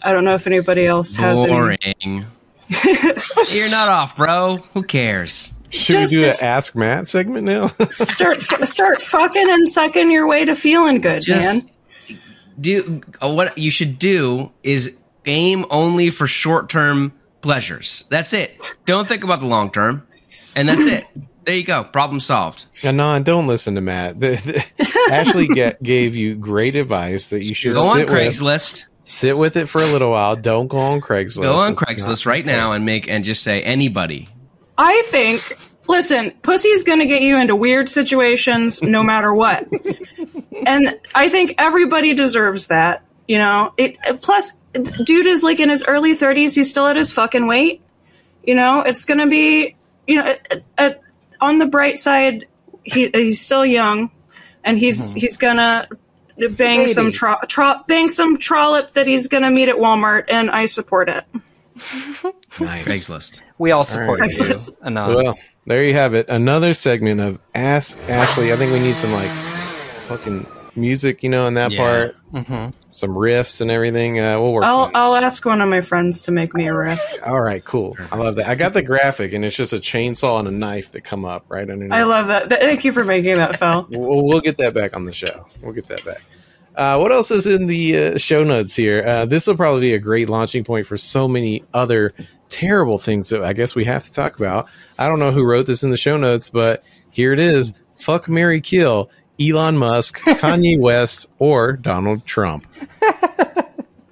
[0.01, 1.53] I don't know if anybody else has any.
[1.53, 1.79] Boring.
[3.49, 4.57] You're not off, bro.
[4.73, 5.53] Who cares?
[5.71, 7.67] Should we do an Ask Matt segment now?
[7.89, 11.73] start start fucking and sucking your way to feeling good, Just man.
[12.61, 18.03] Do uh, what you should do is aim only for short-term pleasures.
[18.09, 18.59] That's it.
[18.85, 20.05] Don't think about the long term,
[20.55, 21.05] and that's it.
[21.45, 21.83] There you go.
[21.83, 22.67] Problem solved.
[22.83, 24.19] Anon, don't listen to Matt.
[24.19, 24.35] The-
[24.77, 28.85] the- Ashley ga- gave you great advice that you should Go on sit with, Craigslist.
[29.05, 30.35] sit with it for a little while.
[30.35, 31.41] Don't go on Craigslist.
[31.41, 34.29] Go on Craigslist right now and make and just say anybody.
[34.77, 35.57] I think
[35.89, 39.67] listen, pussy's gonna get you into weird situations no matter what.
[40.65, 43.03] and I think everybody deserves that.
[43.27, 47.11] You know, it plus dude is like in his early thirties, he's still at his
[47.11, 47.81] fucking weight.
[48.43, 49.75] You know, it's going to be,
[50.07, 51.01] you know, at, at,
[51.41, 52.47] on the bright side,
[52.83, 54.09] he, he's still young,
[54.63, 55.19] and he's mm-hmm.
[55.19, 55.87] he's gonna
[56.37, 56.93] bang Baby.
[56.93, 61.09] some tro- tro- bang some trollop that he's gonna meet at Walmart, and I support
[61.09, 61.25] it.
[62.59, 62.83] Nice.
[62.83, 63.41] Craigslist.
[63.57, 64.33] We all support right.
[64.37, 64.57] you.
[64.83, 65.15] Anon.
[65.15, 66.27] Well, there you have it.
[66.29, 68.51] Another segment of Ask Ashley.
[68.51, 69.29] I think we need some like
[70.07, 71.77] fucking music, you know, in that Yeah.
[71.79, 72.15] part.
[72.33, 72.73] Mhm.
[72.91, 74.19] Some riffs and everything.
[74.19, 74.63] Uh, we'll work.
[74.65, 74.91] I'll on.
[74.95, 76.99] I'll ask one of my friends to make me a riff.
[77.25, 77.95] All right, cool.
[78.11, 78.47] I love that.
[78.47, 81.45] I got the graphic, and it's just a chainsaw and a knife that come up
[81.49, 81.91] right underneath.
[81.93, 82.49] I love that.
[82.49, 83.87] Thank you for making that, Phil.
[83.91, 85.45] We'll, we'll get that back on the show.
[85.61, 86.21] We'll get that back.
[86.75, 89.03] Uh, what else is in the uh, show notes here?
[89.05, 92.13] Uh, this will probably be a great launching point for so many other
[92.49, 94.67] terrible things that I guess we have to talk about.
[94.97, 98.27] I don't know who wrote this in the show notes, but here it is: fuck,
[98.27, 99.09] Mary, kill
[99.39, 102.65] Elon Musk, Kanye West, or Donald Trump.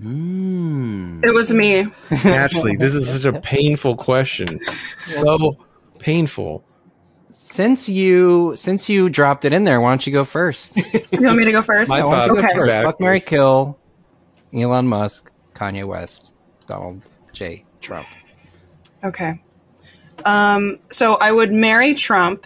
[0.02, 1.24] Mm.
[1.26, 1.88] It was me.
[2.24, 4.60] Ashley, this is such a painful question.
[5.04, 5.58] So
[6.00, 6.64] painful.
[7.30, 10.78] Since you since you dropped it in there, why don't you go first?
[11.12, 11.90] You want me to go first?
[11.90, 12.54] My Why don't you thoughts.
[12.54, 12.66] go first?
[12.68, 12.92] Exactly.
[12.92, 13.80] Fuck Mary Kill,
[14.54, 16.34] Elon Musk, Kanye West,
[16.68, 17.02] Donald
[17.34, 17.66] J.
[17.82, 18.08] Trump.
[19.08, 19.42] Okay.
[20.26, 22.46] Um, so I would marry Trump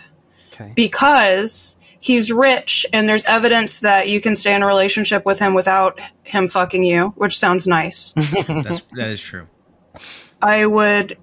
[0.53, 0.73] Okay.
[0.75, 5.53] because he's rich and there's evidence that you can stay in a relationship with him
[5.53, 8.11] without him fucking you, which sounds nice.
[8.15, 9.47] That's that is true.
[10.41, 11.17] I would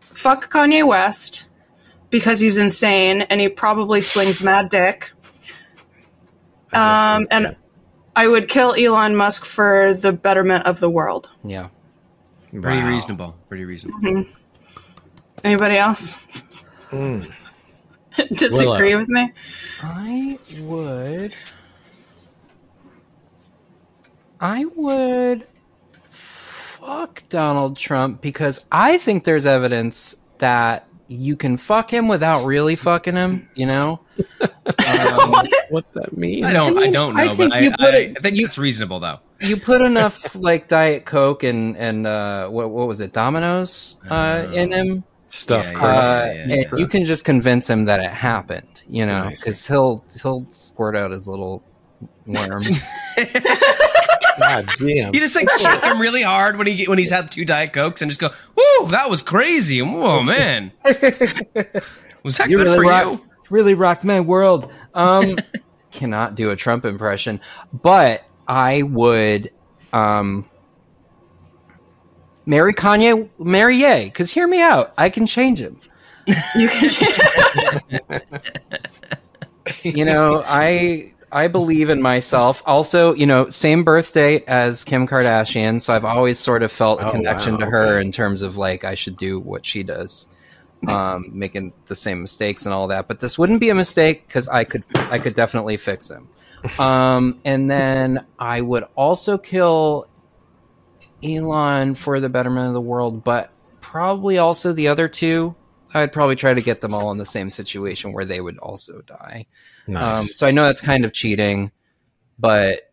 [0.00, 1.48] fuck Kanye West
[2.10, 5.10] because he's insane and he probably slings mad dick.
[6.72, 7.56] Um, and
[8.14, 11.28] I would kill Elon Musk for the betterment of the world.
[11.44, 11.68] Yeah.
[12.60, 12.88] Pretty Wow.
[12.90, 13.34] reasonable.
[13.48, 14.24] Pretty reasonable.
[15.44, 16.16] Anybody else
[16.90, 17.30] Mm.
[18.34, 19.32] disagree with me?
[19.82, 21.34] I would.
[24.40, 25.46] I would
[26.10, 32.76] fuck Donald Trump because I think there's evidence that you can fuck him without really
[32.76, 33.48] fucking him.
[33.54, 34.00] You know.
[34.18, 35.34] Um,
[35.70, 36.46] What that means?
[36.46, 36.78] I don't.
[36.78, 39.00] I don't know, I think but you I, put I, it- I think it's reasonable
[39.00, 39.18] though.
[39.40, 44.46] you put enough like Diet Coke and and uh, what what was it, Domino's uh,
[44.52, 45.04] in him.
[45.28, 45.78] Stuff Yeah, yeah.
[45.78, 46.22] crust.
[46.22, 46.54] Uh, yeah.
[46.70, 49.40] and you can just convince him that it happened, you know, Nice.
[49.40, 51.62] because he'll he'll squirt out his little
[52.26, 52.62] worm.
[54.38, 55.14] God damn.
[55.14, 58.02] You just like shake him really hard when he when he's had two diet cokes
[58.02, 60.72] and just go, "Whoa, that was crazy!" Whoa, man,
[62.22, 63.26] was that You good really for rock- you?
[63.50, 64.72] Really rocked my world.
[64.94, 65.36] Um,
[65.90, 67.40] cannot do a Trump impression,
[67.72, 69.50] but I would
[69.92, 70.44] um,
[72.44, 75.78] marry Kanye, marry Ye, because hear me out, I can change him.
[76.56, 76.88] You can.
[76.88, 77.14] Change.
[79.84, 82.62] you know, I I believe in myself.
[82.66, 87.00] Also, you know, same birth date as Kim Kardashian, so I've always sort of felt
[87.00, 88.06] a Oh, connection wow, to her okay.
[88.06, 90.28] in terms of like I should do what she does,
[90.88, 93.08] um, making the same mistakes and all that.
[93.08, 96.28] But this wouldn't be a mistake because I could I could definitely fix him.
[96.78, 100.08] Um, and then I would also kill
[101.22, 105.54] Elon for the betterment of the world, but probably also the other two.
[105.94, 109.00] I'd probably try to get them all in the same situation where they would also
[109.02, 109.46] die.
[109.86, 110.18] Nice.
[110.18, 111.70] Um, so I know that's kind of cheating,
[112.38, 112.92] but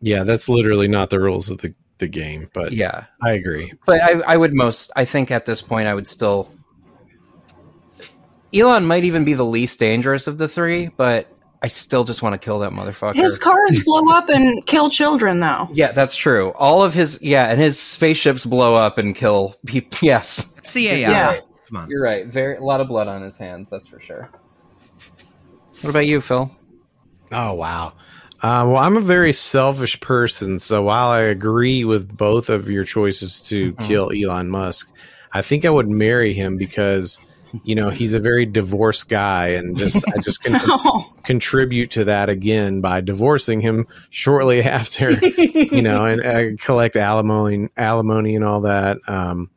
[0.00, 3.04] yeah, that's literally not the rules of the, the game, but yeah.
[3.22, 3.72] I agree.
[3.84, 6.48] But I, I would most, I think at this point, I would still.
[8.54, 11.28] Elon might even be the least dangerous of the three, but
[11.62, 13.14] I still just want to kill that motherfucker.
[13.14, 15.68] His cars blow up and kill children, though.
[15.72, 16.50] yeah, that's true.
[16.52, 19.98] All of his, yeah, and his spaceships blow up and kill people.
[20.02, 20.80] Yes, CAI.
[20.98, 21.40] Yeah.
[21.68, 21.90] Come on.
[21.90, 22.26] you're right.
[22.26, 23.70] Very a lot of blood on his hands.
[23.70, 24.28] That's for sure.
[25.80, 26.50] What about you, Phil?
[27.32, 27.94] Oh wow.
[28.42, 32.82] Uh, well, I'm a very selfish person, so while I agree with both of your
[32.84, 33.84] choices to Mhm.
[33.86, 34.88] kill Elon Musk,
[35.32, 37.20] I think I would marry him because
[37.64, 41.12] you know he's a very divorced guy, and just I just can Oh.
[41.24, 47.68] contribute to that again by divorcing him shortly after, you know, and uh, collect alimony,
[47.76, 48.98] alimony, and all that.
[49.06, 49.50] Um,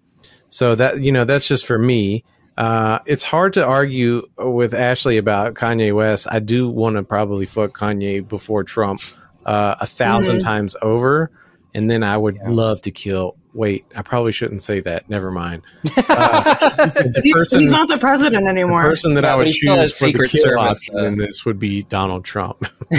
[0.49, 2.23] so that you know, that's just for me.
[2.58, 6.25] Uh, it's hard to argue with Ashley about Kanye West.
[6.31, 9.01] I do want to probably fuck Kanye before Trump
[9.45, 10.41] uh, a 1000 Mhm.
[10.41, 11.31] times over,
[11.73, 12.49] and then I would Yeah.
[12.49, 13.36] love to kill.
[13.55, 15.09] Wait, I probably shouldn't say that.
[15.09, 15.63] Never mind.
[15.95, 18.83] The He's, person, he's not the president anymore.
[18.83, 20.43] the person that Yeah, I but would he still has choose for the Secret kill
[20.43, 22.59] Service, option uh, in this would be Donald Trump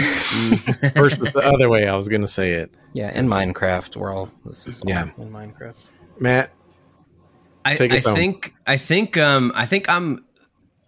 [0.95, 2.71] versus the other way I was going to say it.
[2.93, 5.09] Yeah, in Minecraft, we're all this is all Yeah.
[5.17, 5.75] in Minecraft.
[6.19, 6.51] Matt,
[7.65, 8.15] I, Take I us home.
[8.15, 10.25] think I think um I think I'm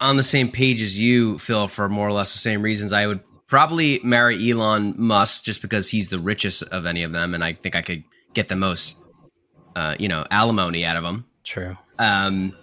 [0.02, 2.92] on the same page as you, Phil, for more or less the same reasons.
[2.94, 7.34] I would probably marry Elon Musk just because he's the richest of any of them,
[7.34, 8.04] and I think I could
[8.34, 8.98] get the most,
[9.76, 11.26] uh, you know, alimony out of him.
[11.44, 11.78] True.
[11.98, 12.56] Um,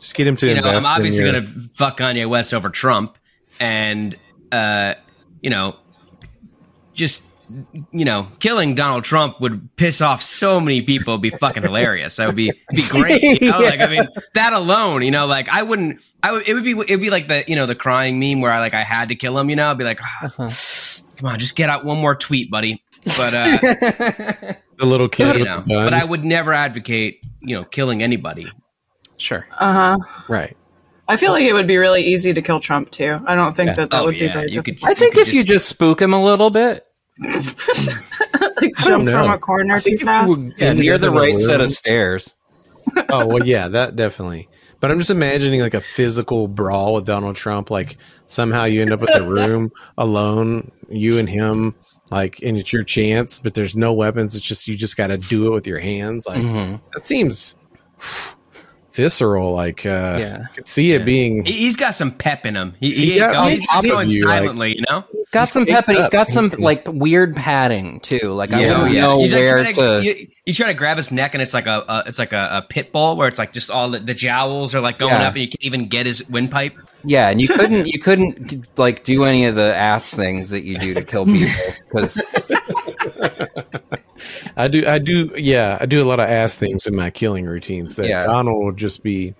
[0.00, 0.68] Just get him to you know.
[0.68, 3.18] I'm obviously your- going to fuck Kanye West over Trump,
[3.58, 4.14] and
[4.52, 4.94] uh,
[5.42, 5.76] you know,
[6.94, 7.22] just
[7.92, 11.14] you know, killing Donald Trump would piss off so many people.
[11.14, 12.16] It'd be fucking hilarious.
[12.16, 13.20] That would be be great.
[13.22, 13.58] You know?
[13.58, 16.00] Like I mean, that alone, you know, like I wouldn't.
[16.22, 16.48] I would.
[16.48, 16.72] It would be.
[16.72, 19.16] It'd be like the you know the crying meme where I like I had to
[19.16, 19.50] kill him.
[19.50, 22.82] You know, I'd be like, "Ah, come on, just get out one more tweet, buddy.
[23.16, 25.36] But uh, the little kid.
[25.38, 28.46] you know, but I would never advocate you know killing anybody.
[29.18, 29.46] Sure.
[29.58, 30.22] Uh huh.
[30.28, 30.56] right.
[31.08, 33.20] I feel like it would be really easy to kill Trump too.
[33.26, 34.80] I don't think that that Oh, would be very you difficult.
[34.82, 36.86] could- I think could if you just spook him a little bit,
[37.18, 37.34] like
[38.78, 40.38] I jump don't from a corner I too think if you fast.
[40.40, 42.36] were yeah, near the other right set of stairs.
[43.10, 44.48] oh well, yeah, that definitely.
[44.80, 47.70] But I'm just imagining like a physical brawl with Donald Trump.
[47.70, 51.74] Like somehow you end up in the room alone, you and him,
[52.10, 53.38] like, and it's your chance.
[53.38, 54.34] But there's no weapons.
[54.34, 56.26] It's just you just got to do it with your hands.
[56.26, 56.80] Like Mhm.
[56.92, 57.54] that seems
[58.92, 59.52] visceral.
[59.52, 60.38] Like uh, Yeah.
[60.50, 61.44] I could see it being.
[61.44, 62.74] He- He's got some pep in him.
[62.80, 65.04] He, He he ain't got- go- on he's top going you, like- silently, you know.
[65.12, 66.12] He's got some pep and he's up.
[66.12, 68.32] got some like weird padding too.
[68.32, 69.00] Like I Yeah, don't yeah.
[69.02, 70.04] know You, like, where try to.
[70.04, 72.48] you, you try to grab his neck, and it's like a, a it's like a,
[72.52, 75.28] a pit bull where it's like just all the, the jowls are like going Yeah.
[75.28, 76.76] up, and you can't even get his windpipe.
[77.04, 80.76] yeah, and you couldn't you couldn't like do any of the ass things that you
[80.78, 81.48] do to kill people
[81.92, 82.20] because
[84.56, 84.84] I do.
[84.86, 85.32] I do.
[85.36, 87.96] Yeah, I do a lot of ass things in my killing routines.
[87.96, 88.26] That Yeah.
[88.26, 89.34] Donald will just be.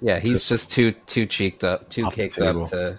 [0.00, 2.98] yeah, he's just too too cheeked up, too caked up to.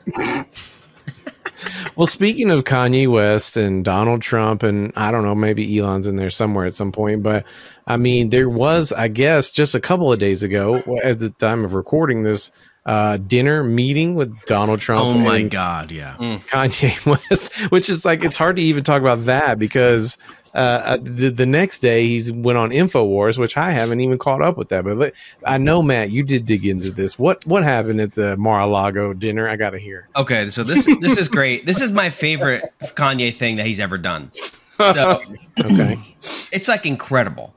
[1.96, 6.18] Well, speaking of Kanye West and Donald Trump, and I don't know, maybe Elon's in
[6.18, 7.46] there somewhere at some point, but
[7.88, 11.64] I mean, there was, I guess, just a couple of days ago, at the time
[11.64, 12.52] of recording this,
[12.86, 16.16] uh, dinner meeting with Donald Trump Oh my god, yeah.
[16.20, 20.18] Kanye West, which is like it's hard to even talk about that because
[20.56, 24.42] uh, uh, the, the next day he's went on Infowars, which I haven't even caught
[24.42, 24.86] up with that.
[24.86, 25.14] But let-
[25.44, 27.20] I know Matt, you did dig into this.
[27.20, 29.50] What what happened at the Mar-a-Lago dinner?
[29.50, 30.08] I got to hear.
[30.16, 31.66] Okay, so this this is great.
[31.66, 32.64] This is my favorite
[32.96, 34.32] Kanye thing that he's ever done.
[34.78, 35.22] So
[35.60, 35.98] Okay,
[36.52, 37.54] it's like incredible.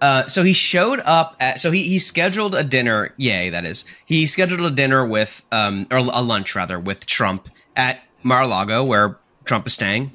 [0.00, 3.12] Uh, so he showed up at so he he scheduled a dinner.
[3.16, 3.84] Ye, that is.
[4.04, 9.18] He scheduled a dinner with um or a lunch rather with Trump at Mar-a-Lago where
[9.44, 10.12] Trump is staying.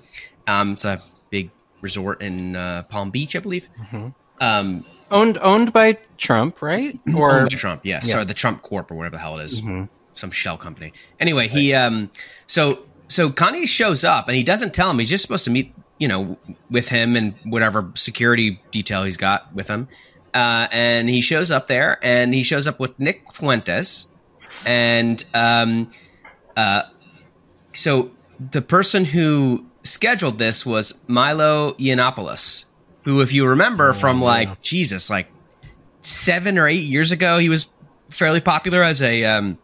[0.47, 1.01] Um, it's a
[1.81, 3.69] resort in uh, Palm Beach, I believe.
[4.39, 6.97] Um, Owned owned by Trump, right?
[7.15, 8.19] Or owned by Trump, yes, yeah.
[8.19, 9.61] or the Trump Corp or whatever the hell it is.
[10.15, 10.93] some shell company.
[11.19, 12.09] Anyway, he um
[12.45, 15.73] so so Kanye shows up and he doesn't tell him he's just supposed to meet
[15.99, 16.37] you know
[16.69, 19.89] with him and whatever security detail he's got with him.
[20.33, 24.07] Uh, and he shows up there and he shows up with Nick Fuentes
[24.65, 25.91] and um
[26.55, 26.83] uh
[27.73, 28.11] so
[28.51, 32.65] the person who scheduled this was Milo Yiannopoulos,
[33.03, 35.29] who if you remember from like Jesus like
[36.01, 37.67] 7 or 8 years ago he was
[38.09, 39.57] fairly popular as a um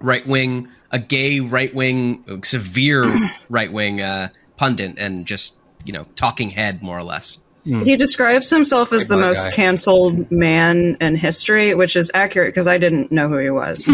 [0.00, 3.16] right wing, a gay right wing, severe
[3.48, 7.38] right wing uh, pundit, and just you know talking head more or less.
[7.62, 9.50] He describes himself as the most guy.
[9.52, 13.86] canceled man in history, which is accurate because I didn't know who he was.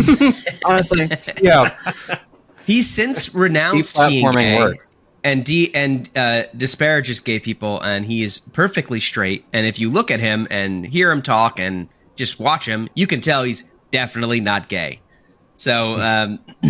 [0.64, 1.10] Honestly,
[1.42, 1.76] yeah,
[2.66, 4.95] He's since renounced being deplatforming gay works.
[5.26, 9.44] And and uh, disparages gay people, and he is perfectly straight.
[9.52, 13.08] And if you look at him and hear him talk and just watch him, you
[13.08, 15.00] can tell he's definitely not gay.
[15.56, 16.38] So, um,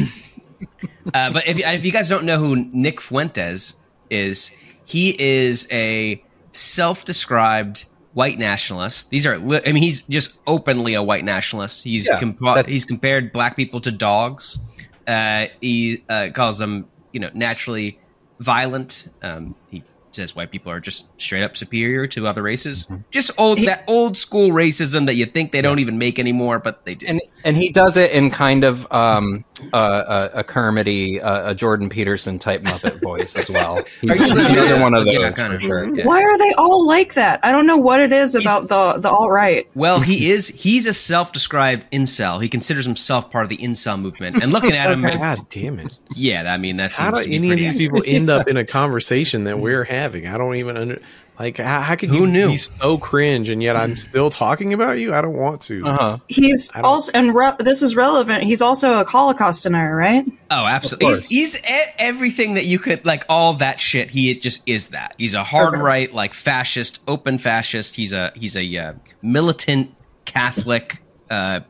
[1.12, 3.76] uh, but if, if you guys don't know who Nick Fuentes
[4.08, 4.52] is,
[4.86, 9.10] he is a self-described white nationalist.
[9.10, 11.84] These are, li- I mean, he's just openly a white nationalist.
[11.84, 14.58] He's Yeah, compa- he's compared black people to dogs.
[15.06, 17.98] Uh, he uh, calls them, you know, naturally
[18.38, 19.08] violent.
[19.22, 19.82] Um, he
[20.16, 22.86] says white people are just straight up superior to other races.
[23.10, 26.84] Just old that old school racism that you think they don't even make anymore, but
[26.84, 27.06] they do.
[27.06, 31.54] and and he does it in kind of um, uh, a, a Kermity, uh, a
[31.54, 33.84] Jordan Peterson type Muppet voice as well.
[34.00, 35.58] He's another yeah, one of those yeah, for kinda.
[35.60, 35.94] sure.
[35.94, 36.06] Yeah.
[36.06, 37.40] why are they all like that?
[37.44, 39.68] I don't know what it is about the the alt right.
[39.74, 42.42] Well, he is he's a self-described incel.
[42.42, 44.42] He considers himself part of the incel movement.
[44.42, 45.98] And looking at him, God damn it!
[46.14, 47.92] yeah, I mean that How seems do to be any of these accurate.
[47.92, 50.05] people end up in a conversation that we're having?
[50.14, 51.00] I don't even under
[51.38, 52.48] like how, how could Who you knew?
[52.50, 55.12] be so cringe and yet I'm still talking about you?
[55.12, 55.86] I don't want to.
[55.86, 56.18] Uh-huh.
[56.28, 58.44] He's also and re- this is relevant.
[58.44, 60.26] He's also a Holocaust denier, right?
[60.50, 61.08] Oh, absolutely.
[61.08, 63.24] He's, he's e- everything that you could like.
[63.28, 64.10] All that shit.
[64.10, 65.14] He just is that.
[65.18, 65.82] He's a hard Okay.
[65.82, 67.96] right, like fascist, open fascist.
[67.96, 69.92] He's a he's a uh, militant
[70.24, 71.60] Catholic uh,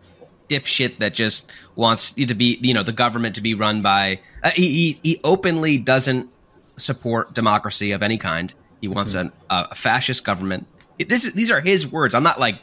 [0.48, 4.20] dipshit that just wants you to be, you know, the government to be run by.
[4.44, 6.30] Uh, he, he he openly doesn't
[6.76, 8.52] support democracy of any kind.
[8.80, 10.66] He wants an, a fascist government.
[10.98, 12.14] It- This these are his words.
[12.14, 12.58] I'm not like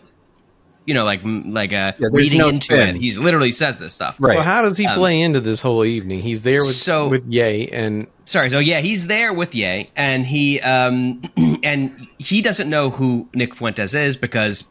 [0.86, 2.98] you know, like like uh, Yeah, there's reading no into spin.
[2.98, 3.02] it.
[3.02, 4.18] He's literally says this stuff.
[4.20, 4.36] Right.
[4.36, 6.20] So how does he Um, play into this whole evening?
[6.20, 8.50] He's there with So- with Ye and Sorry.
[8.50, 11.22] So yeah, he's there with Ye, and he um
[11.64, 14.66] and he doesn't know who Nick Fuentes is because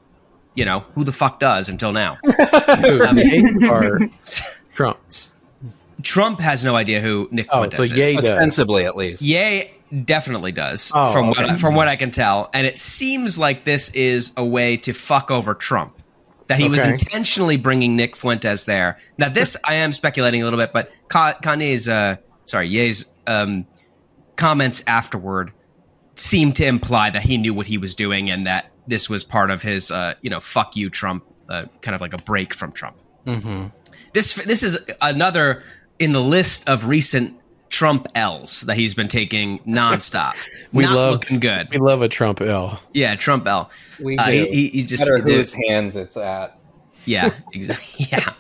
[0.55, 2.19] you know who the fuck does until now.
[2.81, 3.21] who?
[3.21, 4.01] Ye or
[4.75, 4.99] Trump.
[6.03, 7.93] Trump has no idea who Nick Oh, Fuentes so is.
[7.93, 8.27] Ye does.
[8.33, 9.23] Ostensibly, at least.
[9.23, 9.71] Ye
[10.05, 11.53] definitely does Oh, from what okay.
[11.53, 14.93] I, from what I can tell, and it seems like this is a way to
[14.93, 15.99] fuck over Trump.
[16.49, 18.99] That he was intentionally bringing Nick Fuentes there.
[19.17, 23.67] Now, this I am speculating a little bit, but Kanye's, uh, sorry, Ye's um,
[24.37, 25.53] comments afterward
[26.17, 29.51] seem to imply that he knew what he was doing and that this was part
[29.51, 32.73] of his, uh, you know, fuck you, Trump, uh, kind of like a break from
[32.73, 33.67] Trump hmm
[34.13, 35.63] this this is another
[36.03, 37.35] in the list of recent
[37.69, 40.35] Trump L's that he's been taking nonstop.
[40.75, 41.69] We Not love- looking good.
[41.71, 42.81] We love a Trump L.
[42.95, 43.71] Yeah, Trump L.
[44.03, 44.33] We Uh, do.
[44.33, 46.59] he, he, he's just matter the- whose hands it's at.
[47.05, 48.07] yeah, exactly.
[48.11, 48.33] Yeah.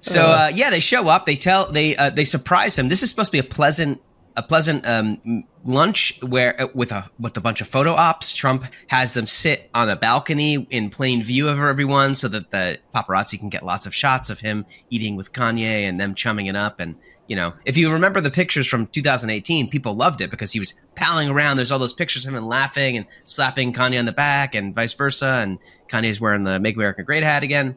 [0.00, 1.26] So uh, yeah, they show up.
[1.26, 2.88] They tell they uh, they surprise him.
[2.88, 4.00] This is supposed to be a pleasant
[4.38, 8.36] a pleasant um, lunch where uh, with a with a bunch of photo ops.
[8.36, 12.78] Trump has them sit on a balcony in plain view of everyone, so that the
[12.94, 16.54] paparazzi can get lots of shots of him eating with Kanye and them chumming it
[16.54, 16.78] up.
[16.78, 20.60] And you know, if you remember the pictures from 2018, people loved it because he
[20.60, 21.56] was palling around.
[21.56, 24.92] There's all those pictures of him laughing and slapping Kanye on the back, and vice
[24.92, 25.26] versa.
[25.26, 25.58] And
[25.88, 27.76] Kanye's wearing the "Make America Great" hat again.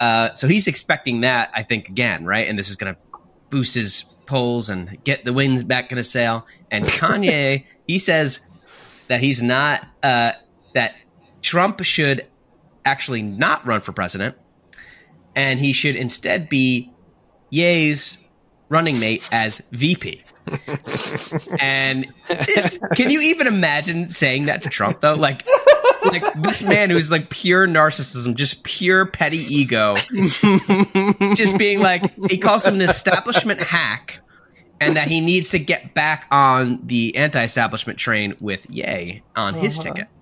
[0.00, 2.48] Uh, so he's expecting that, I think, again, right?
[2.48, 3.00] And this is going to
[3.50, 6.46] boost his polls and get the winds back in his sail.
[6.70, 8.40] And Kanye, he says
[9.08, 10.32] that he's not, uh,
[10.72, 10.96] that
[11.42, 12.26] Trump should
[12.84, 14.36] actually not run for president,
[15.36, 16.90] and he should instead be
[17.50, 18.18] Ye's
[18.70, 20.24] running mate as VP.
[21.60, 25.14] and this, can you even imagine saying that to Trump though?
[25.14, 25.46] Like,
[26.04, 29.94] like this man who's like pure narcissism, just pure petty ego,
[31.34, 34.21] just being like he calls him an establishment hack,
[34.82, 39.78] and that he needs to get back on the anti-establishment train with Ye on his
[39.78, 40.08] ticket.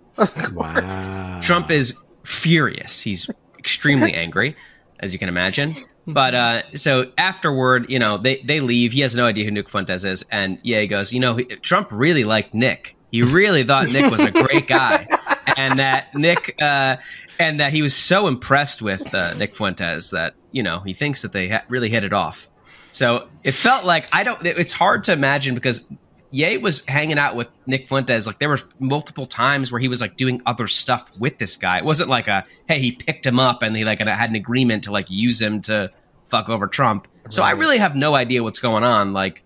[0.52, 1.40] Wow.
[1.42, 1.94] Trump is
[2.24, 3.00] furious.
[3.00, 4.54] He's extremely angry,
[4.98, 5.72] as you can imagine.
[6.06, 8.92] But uh, so afterward, you know, they, they leave.
[8.92, 10.22] He has no idea who Nick Fuentes is.
[10.30, 12.96] And Ye goes, you know, he- Trump really liked Nick.
[13.11, 15.06] He really thought Nick was a great guy.
[15.56, 16.96] And that Nick, uh,
[17.38, 21.20] and that he was so impressed with uh, Nick Fuentes that, you know, he thinks
[21.22, 22.48] that they ha- really hit it off.
[22.91, 25.86] So it felt like, I don't, it's hard to imagine because
[26.32, 28.26] Ye was hanging out with Nick Fuentes.
[28.26, 31.78] Like there were multiple times where he was like doing other stuff with this guy.
[31.78, 34.84] It wasn't like a hey he picked him up and he like had an agreement
[34.84, 35.91] to like use him to
[36.26, 37.09] fuck over Trump.
[37.28, 39.12] So I really have no idea what's going on.
[39.12, 39.43] Like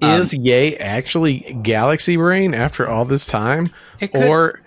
[0.00, 3.66] um, Is Ye actually Galaxy Brain after all this time?
[4.00, 4.60] It could- or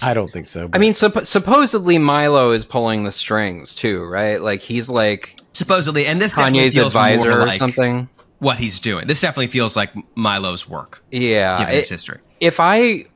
[0.00, 0.70] I don't think so.
[0.72, 4.40] I mean, supp- supposedly Milo is pulling the strings too, right?
[4.40, 8.08] Like he's like supposedly, and this definitely Kanye's feels advisor more or like something.
[8.40, 9.06] what he's doing.
[9.06, 11.58] This definitely feels like Milo's work Yeah.
[11.58, 12.18] given it- his history.
[12.40, 13.06] if I,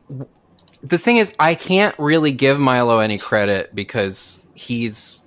[0.82, 5.26] the thing is, I can't really give Milo any credit because he's,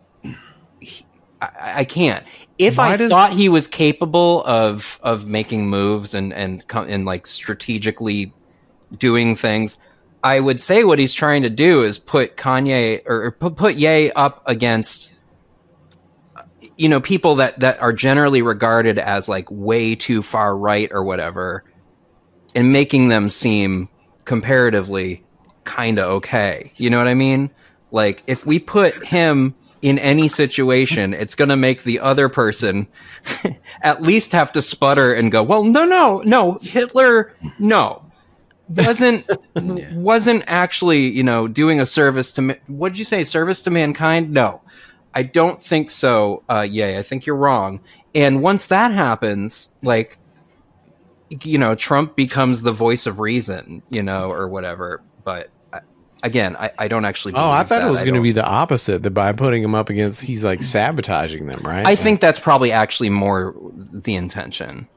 [0.79, 1.05] he-
[1.41, 2.23] I, I can't.
[2.57, 6.83] If Why I does- thought he was capable of of making moves and and co-
[6.83, 8.33] and like strategically
[8.97, 9.77] doing things,
[10.23, 13.75] I would say what he's trying to do is put Kanye or, or put put
[13.75, 15.13] Ye up against
[16.81, 21.03] you know people that that are generally regarded as like way too far right or
[21.03, 21.63] whatever
[22.55, 23.87] and making them seem
[24.25, 25.23] comparatively
[25.63, 26.71] kind of okay.
[26.77, 27.51] You know what I mean?
[27.91, 32.87] Like if we put him in any situation, it's going to make the other person
[33.81, 38.05] at least have to sputter and go, "Well, no, no, no, Hitler, no."
[38.69, 39.29] Wasn't
[39.93, 43.23] wasn't actually, you know, doing a service to ma- what did you say?
[43.23, 44.31] Service to mankind?
[44.31, 44.61] No.
[45.13, 46.43] I don't think so.
[46.49, 47.81] Uh yeah, I think you're wrong.
[48.13, 50.17] And once that happens, like
[51.43, 55.01] you know, Trump becomes the voice of reason, you know, or whatever.
[55.23, 55.79] But I,
[56.23, 57.33] again, I, I don't actually.
[57.35, 57.87] oh, I thought that.
[57.87, 59.03] it was going to be the opposite.
[59.03, 61.87] That by putting him up against, he's like sabotaging them, right?
[61.87, 64.87] I think that's probably actually more the intention.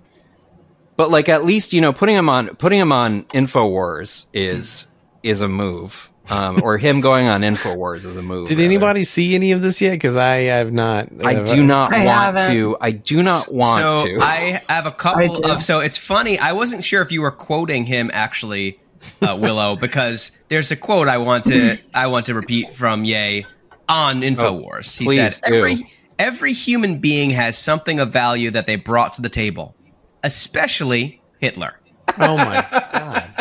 [0.96, 4.86] But like, at least you know, putting him on putting him on Infowars is
[5.22, 8.49] is a move, um, or him going on Infowars as a move.
[8.49, 8.64] Did rather.
[8.64, 9.91] anybody see any of this yet?
[9.93, 11.09] Because I have not.
[11.22, 12.51] I have- do not I want haven't.
[12.57, 12.77] to.
[12.81, 14.18] I do not want so to.
[14.20, 15.62] I have a couple of.
[15.62, 16.39] So it's funny.
[16.39, 18.79] I wasn't sure if you were quoting him actually,
[19.20, 23.45] uh, Willow, because there's a quote I want to I want to repeat from Ye
[23.89, 24.97] on Infowars.
[24.99, 25.75] he please said, "Every
[26.18, 29.75] every human being has something of value that they brought to the table,
[30.22, 31.79] especially Hitler."
[32.18, 33.34] Oh my god!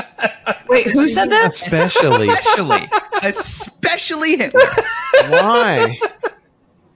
[0.73, 1.61] Wait, who said this?
[1.67, 2.89] Especially, Especially,
[3.23, 4.61] especially Hitler.
[5.29, 5.99] Why?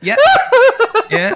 [0.01, 0.15] Yeah.
[1.09, 1.36] yeah.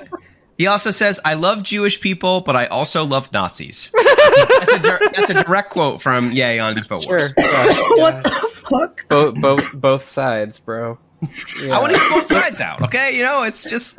[0.58, 5.00] He also says, "I love Jewish people, but I also love Nazis." That's a, dir-
[5.14, 7.04] that's a direct quote from Ye on Infowars.
[7.04, 7.20] Sure.
[7.38, 7.66] Yeah,
[7.98, 9.08] What the fuck?
[9.10, 11.00] both, both, both sides, bro.
[11.24, 12.82] I want to get both sides out.
[12.84, 13.96] Okay, you know, it's just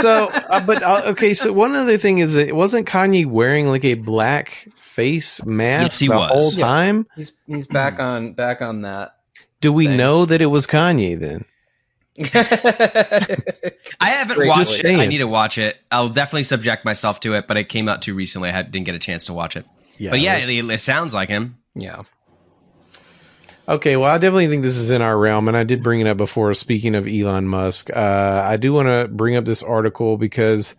[0.00, 1.32] So, uh, but uh, okay.
[1.34, 5.98] So one other thing is that wasn't Kanye wearing like a black face mask Yes,
[5.98, 6.30] he the was.
[6.30, 6.66] whole Yeah.
[6.66, 7.06] time?
[7.16, 9.16] He's he's back on back on that.
[9.62, 9.96] Do we Thing.
[9.96, 11.44] know that it was Kanye then?
[14.00, 14.82] I haven't Great watched it.
[14.82, 15.00] saying.
[15.00, 15.78] I need to watch it.
[15.90, 18.48] I'll definitely subject myself to it, but it came out too recently.
[18.50, 19.66] I had, didn't get a chance to watch it.
[19.98, 21.56] but yeah, it, it sounds like him.
[21.74, 22.02] yeah.
[23.68, 26.08] Okay, well, I definitely think this is in our realm, and I did bring it
[26.08, 26.52] up before.
[26.54, 30.74] Speaking of Elon Musk, uh, I do want to bring up this article because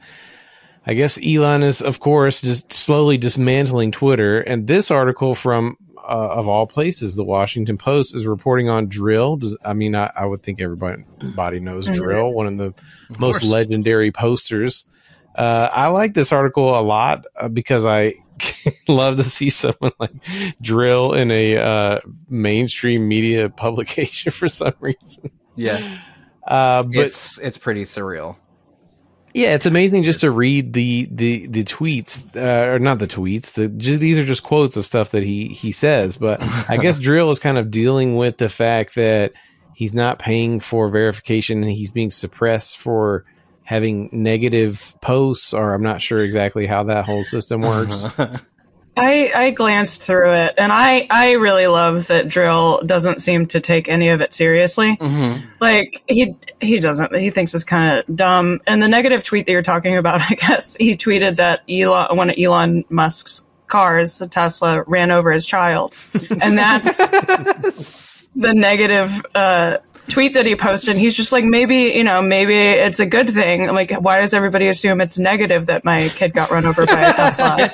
[0.86, 4.42] I guess Elon is, of course, just slowly dismantling Twitter.
[4.42, 9.40] And this article from, uh, of all places, the Washington Post is reporting on Dril.
[9.40, 11.04] Does, I mean, I, I would think everybody
[11.38, 12.74] body knows Dril, one of the
[13.18, 13.52] most course.
[13.52, 14.84] legendary posters.
[15.36, 18.16] Uh, I like this article a lot uh, because I
[18.88, 20.14] love to see someone like
[20.62, 25.32] Dril in a uh, mainstream media publication for some reason.
[25.56, 26.00] Yeah.
[26.46, 28.36] Uh, but it's it's pretty surreal.
[29.34, 33.54] yeah, it's amazing just to read the the the tweets, uh, or not the tweets.
[33.54, 36.18] The just, these are just quotes of stuff that he he says.
[36.18, 39.32] But I guess Dril is kind of dealing with the fact that
[39.74, 43.26] he's not paying for verification and he's being suppressed for
[43.64, 48.06] having negative posts or i'm not sure exactly how that whole system works
[48.96, 53.60] I, I glanced through it and I, I really love that Dril doesn't seem to
[53.60, 54.98] take any of it seriously.
[54.98, 55.44] Mhm.
[55.60, 58.62] Like he he doesn't he thinks it's kind of dumb.
[58.68, 62.30] And the negative tweet that you're talking about, I guess he tweeted that Elon one
[62.30, 65.96] of Elon Musk's cars, the Tesla, ran over his child,
[66.42, 66.98] and that's
[68.36, 69.78] the negative uh,
[70.10, 70.96] tweet that he posted.
[70.96, 73.68] He's just like maybe you know maybe it's a good thing.
[73.68, 77.14] Like why does everybody assume it's negative that my kid got run over by a
[77.14, 77.58] Tesla?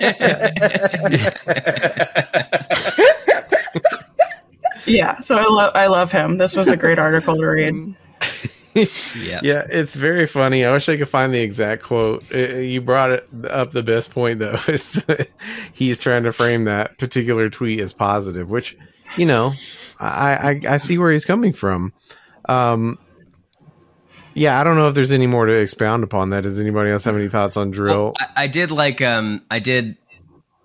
[4.85, 6.37] yeah, so I love I love him.
[6.37, 7.95] This was a great article to read.
[9.15, 9.39] Yeah.
[9.43, 10.63] Yeah, it's very funny.
[10.65, 12.23] I wish I could find the exact quote.
[12.33, 14.59] Uh, You brought it up the best point though.
[14.67, 15.29] Is that
[15.73, 18.77] he's trying to frame that particular tweet as positive, which
[19.17, 19.51] you know,
[19.99, 21.93] I I, I see where he's coming from.
[22.47, 22.97] Um,
[24.35, 26.43] yeah, I don't know if there's any more to expound upon that.
[26.43, 27.87] Does anybody else have any thoughts on Dril?
[27.87, 29.97] Well, I, I did like um I did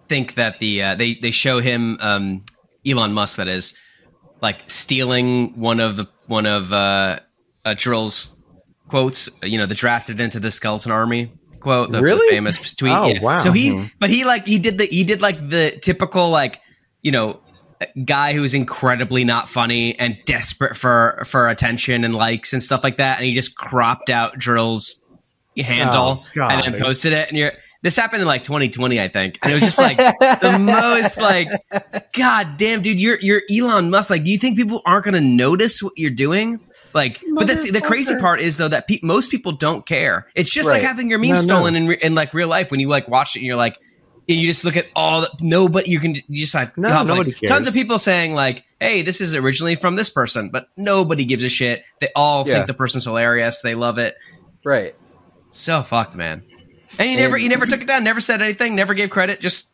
[0.09, 2.43] think that the uh, they they show him um
[2.87, 3.75] Elon Musk that is
[4.41, 7.19] like stealing one of the one of uh,
[7.65, 8.37] uh Dril's
[8.89, 12.29] quotes, you know, the drafted into the skeleton army quote, the, the Really?
[12.29, 12.93] famous tweet.
[12.93, 13.23] Oh, yeah.
[13.23, 13.37] wow.
[13.39, 16.61] So he but he like he did the he did like the typical like,
[17.03, 17.41] you know,
[18.05, 22.97] guy who's incredibly not funny and desperate for for attention and likes and stuff like
[22.99, 25.05] that and he just cropped out Dril's
[25.57, 27.53] handle Oh, and then posted it and you're
[27.83, 31.47] this happened in like 2020 i think and it was just like the most like
[32.13, 35.21] god damn dude you're you're elon musk like do you think people aren't going to
[35.21, 36.59] notice what you're doing
[36.95, 40.51] like but the, the crazy part is though that pe- most people don't care it's
[40.51, 41.41] just like having your meme No, no.
[41.43, 43.77] stolen in, re- in like real life when you like watch it and you're like
[44.29, 46.95] and you just look at all the nobody you can you just have, No, you
[46.95, 50.69] have, like, tons of people saying like hey this is originally from this person but
[50.79, 52.55] nobody gives a shit they all Yeah.
[52.55, 54.17] think the person's hilarious they love it
[54.65, 54.95] Right.
[55.51, 56.43] so fucked, man.
[56.99, 59.41] And you never, you never took it down, never said anything, never gave credit.
[59.41, 59.67] Just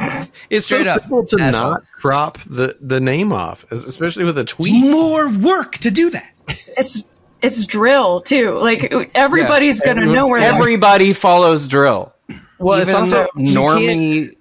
[0.50, 1.70] it's so up, simple to asshole.
[1.70, 4.72] not crop the the name off, especially with a tweet.
[4.90, 6.32] more work to do that.
[6.76, 7.02] It's
[7.42, 8.52] it's Dril too.
[8.54, 12.12] Like everybody's Yeah, gonna know where that Everybody follows Dril.
[12.58, 14.32] Well, it's also you normie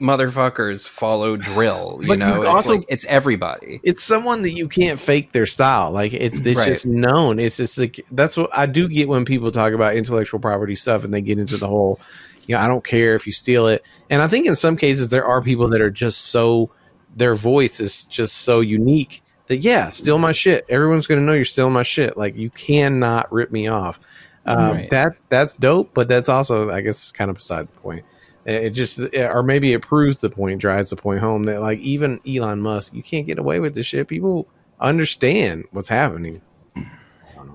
[0.00, 2.04] motherfuckers follow Dril.
[2.04, 3.80] You know, you it's also- like it's everybody.
[3.84, 5.90] it's someone that you can't fake their style.
[5.92, 6.68] Like it's it's Right.
[6.68, 7.38] just known.
[7.38, 11.04] It's just like that's what I do get when people talk about intellectual property stuff
[11.04, 12.00] and they get into the whole,
[12.48, 13.84] you know, I don't care if you steal it.
[14.10, 16.70] And I think in some cases there are people that are just so
[17.14, 20.64] their voice is just so unique that yeah, steal my shit.
[20.68, 22.16] Everyone's gonna know you're stealing my shit.
[22.16, 24.00] Like you cannot rip me off.
[24.46, 24.90] Um, Right.
[24.90, 28.04] That that's dope, but that's also I guess kind of beside the point.
[28.44, 31.78] It it just, or maybe it proves the point, drives the point home that like
[31.78, 34.08] even Elon Musk, you can't get away with this shit.
[34.08, 34.48] People
[34.80, 36.40] understand what's happening.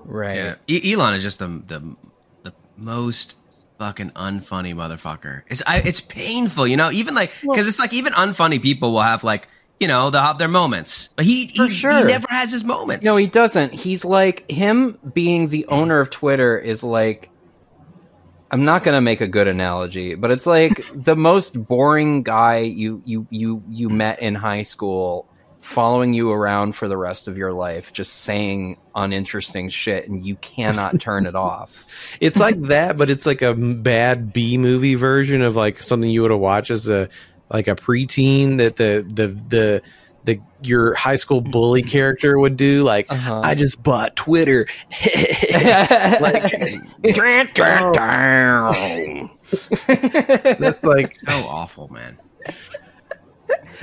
[0.04, 0.36] Right.
[0.36, 1.96] Yeah, e- Elon is just the the
[2.42, 3.36] the most
[3.78, 5.42] fucking unfunny motherfucker.
[5.46, 6.90] It's I, it's painful, you know.
[6.90, 9.48] Even like because it's like even unfunny people will have like
[9.80, 11.90] you know they'll have their moments, but he he, sure.
[11.90, 13.06] he never has his moments.
[13.06, 13.72] No, he doesn't.
[13.72, 17.30] He's like him being the owner of Twitter is like
[18.50, 22.58] I'm not going to make a good analogy, but it's like the most boring guy
[22.58, 25.27] you you you you met in high school
[25.60, 30.36] following you around for the rest of your life, just saying uninteresting shit, and you
[30.36, 31.86] cannot turn it off.
[32.20, 36.22] It's like that, but it's like a bad B movie version of like something you
[36.22, 37.08] would have watched as a
[37.50, 39.82] like a preteen that the the the
[40.24, 42.82] the your high school bully character would do.
[42.82, 43.40] Like, Uh-huh.
[43.42, 44.66] I just bought Twitter.
[46.20, 46.52] like,
[49.86, 52.18] that's like So awful, man.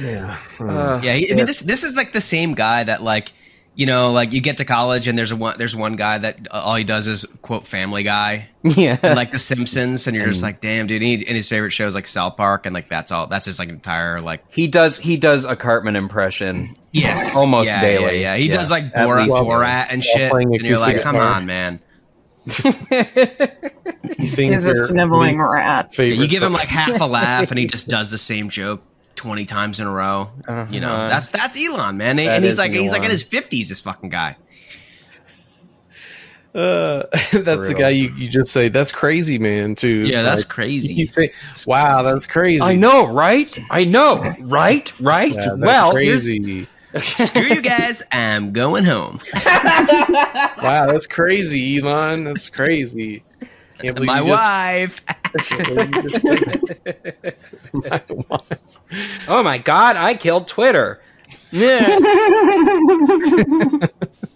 [0.01, 0.37] Yeah.
[0.59, 3.31] Uh, Yeah, I mean this this is like the same guy that like
[3.77, 6.47] you know like you get to college and there's a one there's one guy that
[6.49, 8.97] uh, all he does is quote Family Guy yeah.
[9.03, 11.71] and like The Simpsons and you're just like damn dude and, he, and his favorite
[11.71, 14.67] show is like South Park and like that's all that's his like entire like he
[14.67, 16.73] does he does a Cartman impression.
[16.93, 18.21] yes Almost yeah, daily.
[18.21, 18.37] yeah, yeah.
[18.37, 18.53] he Yeah.
[18.57, 21.33] does like At Borat, Borat and shit and you're like come guitar.
[21.35, 21.81] on man
[24.17, 25.93] He's a sniveling rat.
[25.93, 28.81] favorite you give him like half a laugh and he just does the same joke
[29.15, 30.29] 20 times in a row
[30.69, 31.09] you know Uh-huh.
[31.09, 33.81] that's that's Elon man That and he's is like he's like in his 50s this
[33.81, 34.35] fucking guy
[36.53, 37.03] Uh,
[37.33, 39.75] that's the guy you, you just say that's crazy, man.
[39.75, 40.03] Too.
[40.07, 42.13] yeah that's Like, crazy You say, That's "Wow, crazy.
[42.13, 43.59] that's crazy." I know, right?
[43.69, 44.89] I know, right?
[45.01, 45.31] Right?
[45.33, 46.65] Yeah, that's well, crazy.
[47.01, 49.19] Screw you guys, I'm going home.
[49.45, 52.23] wow, that's crazy, Elon.
[52.23, 53.21] That's crazy.
[53.79, 55.01] Can't believe My you just- wife.
[59.27, 61.01] oh my god, I killed Twitter.
[61.51, 61.99] Yeah.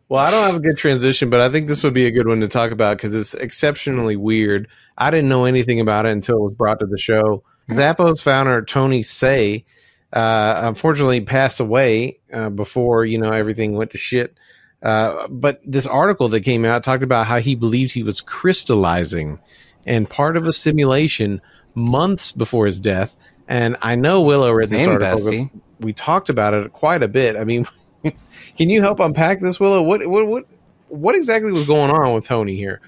[0.10, 2.28] Well, I don't have a good transition, but I think this would be a good
[2.28, 4.68] one to talk about because it's exceptionally weird.
[4.98, 7.44] I didn't know anything about it until it was brought to the show.
[7.70, 9.64] Zappos founder Tony Hsieh,
[10.12, 14.36] uh, unfortunately, passed away uh, before you know everything went to shit.
[14.82, 19.38] Uh, but this article that came out talked about how he believed he was crystallizing
[19.86, 21.42] and part of a simulation
[21.76, 23.16] months before his death.
[23.48, 25.20] And I know Willow read this Same, article.
[25.20, 25.50] bestie.
[25.80, 27.36] We talked about it quite a bit.
[27.36, 27.68] I mean,
[28.04, 29.82] can you help unpack this, Willow?
[29.82, 30.46] What what what
[30.90, 32.82] what exactly was going on with Tony here?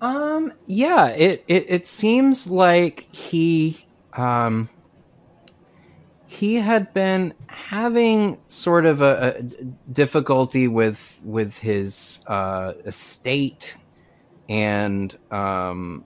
[0.00, 0.52] Um.
[0.66, 1.08] Yeah.
[1.08, 4.68] It, it it seems like he um
[6.26, 9.42] he had been having sort of a, a
[9.92, 13.76] difficulty with with his uh, estate
[14.48, 16.04] and um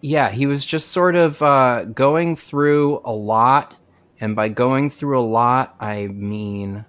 [0.00, 3.76] yeah he was just sort of uh, going through a lot
[4.20, 6.84] and by going through a lot i mean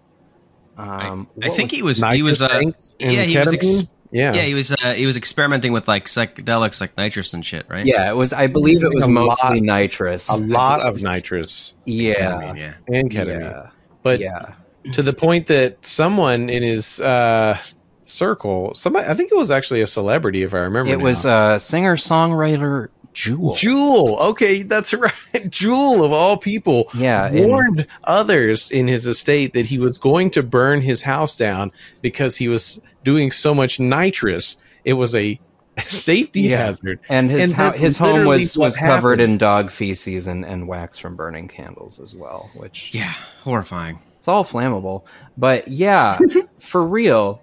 [0.78, 3.50] um I what think he was he was uh, Nitrous tanks and yeah, he was
[3.50, 3.80] ketamine?
[3.82, 7.46] ex- yeah yeah he was uh, he was experimenting with like psychedelics like nitrous and
[7.46, 7.86] shit, right?
[7.86, 8.34] Yeah, it was.
[8.34, 10.30] I believe it was mostly lot- nitrous.
[10.30, 12.74] a lot of nitrous Yeah, Ketamine, yeah.
[12.88, 13.70] and ketamine, yeah,
[14.02, 14.54] but yeah.
[14.94, 17.60] to the point that someone in his uh,
[18.06, 20.92] circle, somebody, I think it was actually a celebrity, if I remember.
[20.92, 21.04] It now.
[21.04, 22.88] was a singer songwriter
[23.20, 23.54] Jewel.
[23.56, 24.18] Jewel.
[24.20, 25.14] Okay, that's right.
[25.50, 26.90] Jewel of all people.
[26.94, 31.36] Yeah, and- warned others in his estate that he was going to burn his house
[31.36, 34.56] down because he was doing so much nitrous.
[34.86, 35.38] It was a
[35.86, 36.66] safety Yeah.
[36.66, 37.00] hazard.
[37.10, 39.34] and his and hou- that's his home literally was what was covered happened.
[39.34, 43.14] in dog feces and, and wax from burning candles as well, which Yeah,
[43.44, 44.00] horrifying.
[44.18, 45.04] it's all flammable.
[45.38, 46.18] But yeah,
[46.60, 47.42] for real.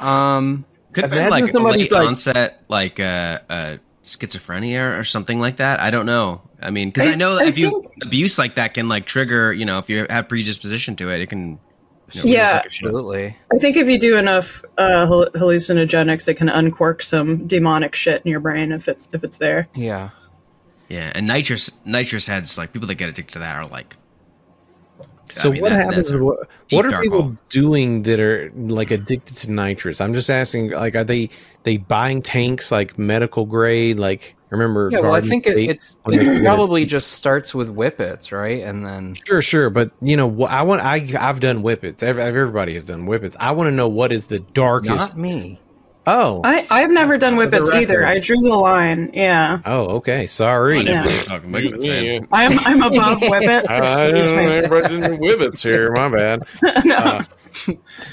[0.00, 3.76] Um, Could have been like a late like- onset, like uh, uh,
[4.06, 5.80] schizophrenia or something like that.
[5.80, 6.40] I don't know.
[6.62, 9.52] I mean, because I- I, know I if you abuse like that can like trigger,
[9.52, 11.58] you know, if you have predisposition to it, it can.
[12.12, 12.46] You know, Yeah.
[12.46, 12.90] really fuck your shit up.
[12.94, 13.36] absolutely.
[13.52, 18.30] I think if you do enough uh, hallucinogenics, it can uncork some demonic shit in
[18.30, 19.66] your brain if it's if it's there.
[19.74, 20.10] Yeah.
[20.88, 23.96] Yeah, and nitrous nitrous heads like people that get addicted to that are like.
[25.30, 26.08] So I mean, what that- happens?
[26.10, 27.36] that's What, what are people hole.
[27.48, 30.00] doing that are like addicted to nitrous?
[30.00, 30.70] I'm just asking.
[30.70, 31.30] Like, are they
[31.64, 33.98] they buying tanks like medical grade?
[33.98, 34.88] Like, remember?
[34.92, 38.62] Yeah, well, I think it, it's when they it probably just starts with whippets, right?
[38.62, 42.02] And then Sure, sure, but you know, I want I I've done whippets.
[42.02, 43.36] Everybody has done whippets.
[43.40, 45.16] I want to know what is the darkest.
[45.16, 45.60] not me.
[46.08, 48.06] Oh, I I've never done whippets either.
[48.06, 49.10] I drew the line.
[49.12, 50.26] Yeah, oh, okay.
[50.28, 50.78] Sorry.
[50.78, 50.92] I Yeah.
[50.92, 51.80] never really fucking make it,
[52.20, 52.28] man.
[52.30, 53.68] I'm I'm above whippets.
[53.70, 54.56] I Excuse don't know me.
[54.58, 55.90] anybody doing whippets here.
[55.92, 56.46] My bad.
[56.84, 56.94] no.
[56.96, 57.24] Uh,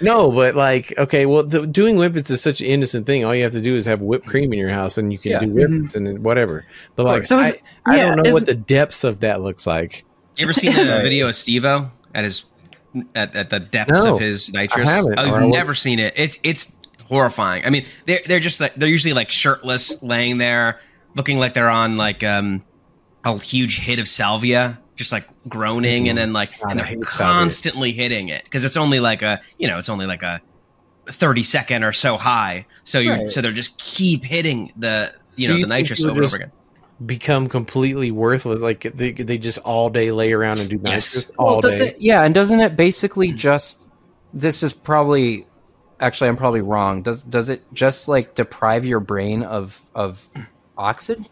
[0.02, 3.26] no, but like, okay, well, the, doing whippets is such an innocent thing.
[3.26, 5.32] All you have to do is have whipped cream in your house, and you can
[5.32, 5.40] Yeah.
[5.42, 6.66] do whippets and whatever.
[6.96, 7.54] But like, So is-
[7.86, 10.04] I, I yeah, don't know is- what the depths of that looks like.
[10.38, 12.46] You ever seen the video of Steve-O at his
[13.14, 14.90] at, at the depths No, of his nitrous?
[14.92, 16.14] Oh, I you've would- never seen it.
[16.16, 16.72] It's it's
[17.08, 17.66] horrifying.
[17.66, 20.80] I mean, they're they're just like they're usually like shirtless, laying there,
[21.16, 22.64] looking like they're on like um
[23.24, 27.04] a huge hit of salvia, just like groaning, and then like God, and they're hate
[27.06, 27.34] salvia.
[27.34, 30.42] constantly hitting it because it's only like a you know it's only like a
[31.10, 32.66] thirty second or so high.
[32.84, 33.32] So you Right.
[33.32, 36.26] so they're just keep hitting the you So know you the nitrous you over and
[36.26, 36.52] over again.
[37.06, 38.62] become completely worthless.
[38.62, 41.14] Like they they just all day lay around and do Yes.
[41.16, 41.88] nitrous all does day.
[41.90, 43.86] it, yeah, and doesn't it basically just?
[44.36, 45.46] This is probably,
[46.04, 47.02] actually, I'm probably wrong.
[47.02, 50.28] Does does it just like deprive your brain of of
[50.78, 51.26] oxygen?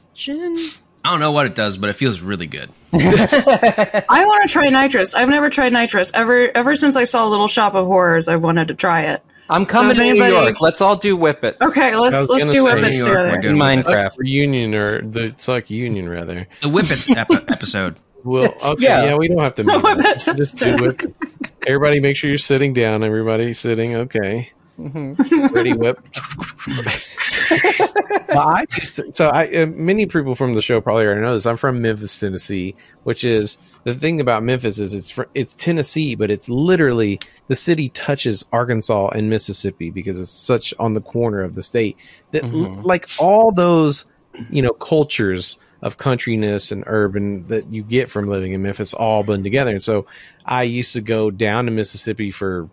[1.03, 2.69] I don't know what it does, but it feels really good.
[2.93, 5.15] I want to try nitrous.
[5.15, 6.55] I've never tried nitrous ever.
[6.55, 9.23] Ever since I saw Little Shop of Horrors, I wanted to try it.
[9.49, 10.61] I'm coming if to New York.
[10.61, 11.57] Let's all do whippets.
[11.61, 13.41] Okay, let's let's do say whippets New we're together.
[13.41, 13.55] doing.
[13.57, 14.17] Minecraft.
[14.17, 16.47] reunion or the it's like union rather.
[16.61, 17.99] The Whippets ep- episode.
[18.23, 19.03] Well, okay, Yeah.
[19.05, 19.15] yeah.
[19.15, 20.23] we don't have to make Well, that.
[20.23, 21.03] that's just do it.
[21.67, 23.03] Everybody, make sure you're sitting down.
[23.03, 23.95] Everybody sitting.
[23.95, 24.51] Okay,
[25.51, 25.99] ready, whip.
[28.29, 31.45] well, I to, so I uh, many people from the show probably already know this.
[31.45, 36.15] I'm from Memphis, Tennessee, which is the thing about Memphis is it's fr- it's Tennessee,
[36.15, 41.41] but it's literally the city touches Arkansas and Mississippi because it's such on the corner
[41.41, 41.97] of the state
[42.31, 42.83] that l- Mhm.
[42.83, 44.05] like all those
[44.49, 49.23] you know cultures of countryness and urban that you get from living in Memphis all
[49.23, 49.71] blend together.
[49.71, 50.05] And so
[50.45, 52.69] I used to go down to Mississippi for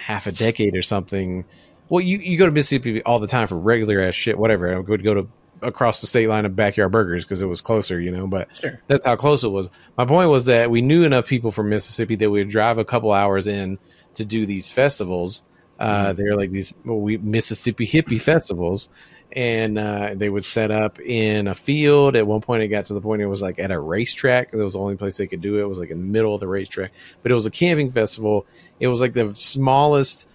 [0.00, 1.44] half a decade or something.
[1.88, 4.74] Well, you, you go to Mississippi all the time for regular ass shit, whatever.
[4.74, 5.28] I would go to
[5.62, 8.80] across the state line of backyard burgers because it was closer, you know, but Sure.
[8.86, 9.70] that's how close it was.
[9.98, 12.84] My point was that we knew enough people from Mississippi that we would drive a
[12.84, 13.78] couple hours in
[14.14, 15.42] to do these festivals.
[15.78, 18.88] Uh, they're like these well, we, Mississippi hippie festivals,
[19.32, 22.16] and uh, they would set up in a field.
[22.16, 24.50] At one point, it got to the point it was like at a racetrack.
[24.50, 25.62] That was the only place they could do it.
[25.62, 28.46] It was like in the middle of the racetrack, but it was a camping festival.
[28.80, 30.26] It was like the smallest,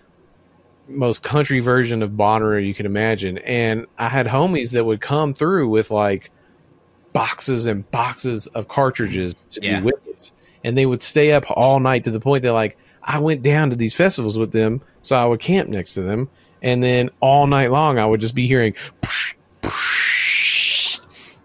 [0.88, 3.38] most country version of Bonnaroo you could imagine.
[3.40, 6.32] And I had homies that would come through with like
[7.14, 9.80] boxes and boxes of cartridges to Yeah.
[9.80, 10.32] do whippets,
[10.64, 13.70] and they would stay up all night to the point that like I went down
[13.70, 16.30] to these festivals with them, so I would camp next to them,
[16.66, 18.74] and then all night long I would just be hearing.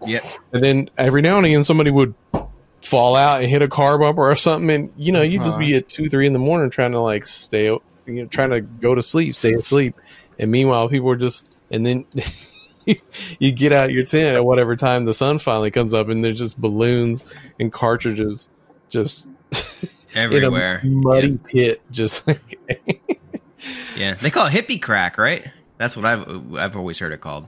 [0.05, 0.23] Yep.
[0.51, 2.15] And then every now and again, somebody would
[2.83, 5.73] fall out and hit a car bumper or something, and you know, you'd just be
[5.73, 5.77] uh-huh.
[5.77, 8.95] at two, three in the morning trying to like stay, you know, trying to go
[8.95, 9.95] to sleep, stay asleep,
[10.39, 12.05] and meanwhile, people were just, and then
[13.39, 16.39] you get out your tent at whatever time the sun finally comes up, and there's
[16.39, 17.23] just balloons
[17.59, 18.47] and cartridges
[18.89, 19.29] just
[20.15, 20.81] Everywhere.
[20.83, 23.20] muddy pit, just like
[23.95, 24.15] Yeah.
[24.15, 25.45] They call it hippie crack, right?
[25.77, 27.47] That's what I've I've always heard it called.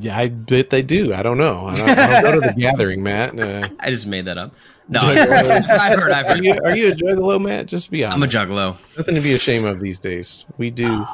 [0.00, 1.14] yeah, I bet they do.
[1.14, 1.66] I don't know.
[1.68, 3.38] I don't, I don't go to the gathering, Matt.
[3.38, 4.54] Uh, I just made that up.
[4.88, 6.10] No, I've heard.
[6.12, 6.64] I've are you heard.
[6.64, 7.66] are you a juggalo, Matt?
[7.66, 8.16] Just be honest.
[8.16, 8.96] I'm a juggalo.
[8.96, 10.44] Nothing to be ashamed of these days.
[10.58, 11.06] We do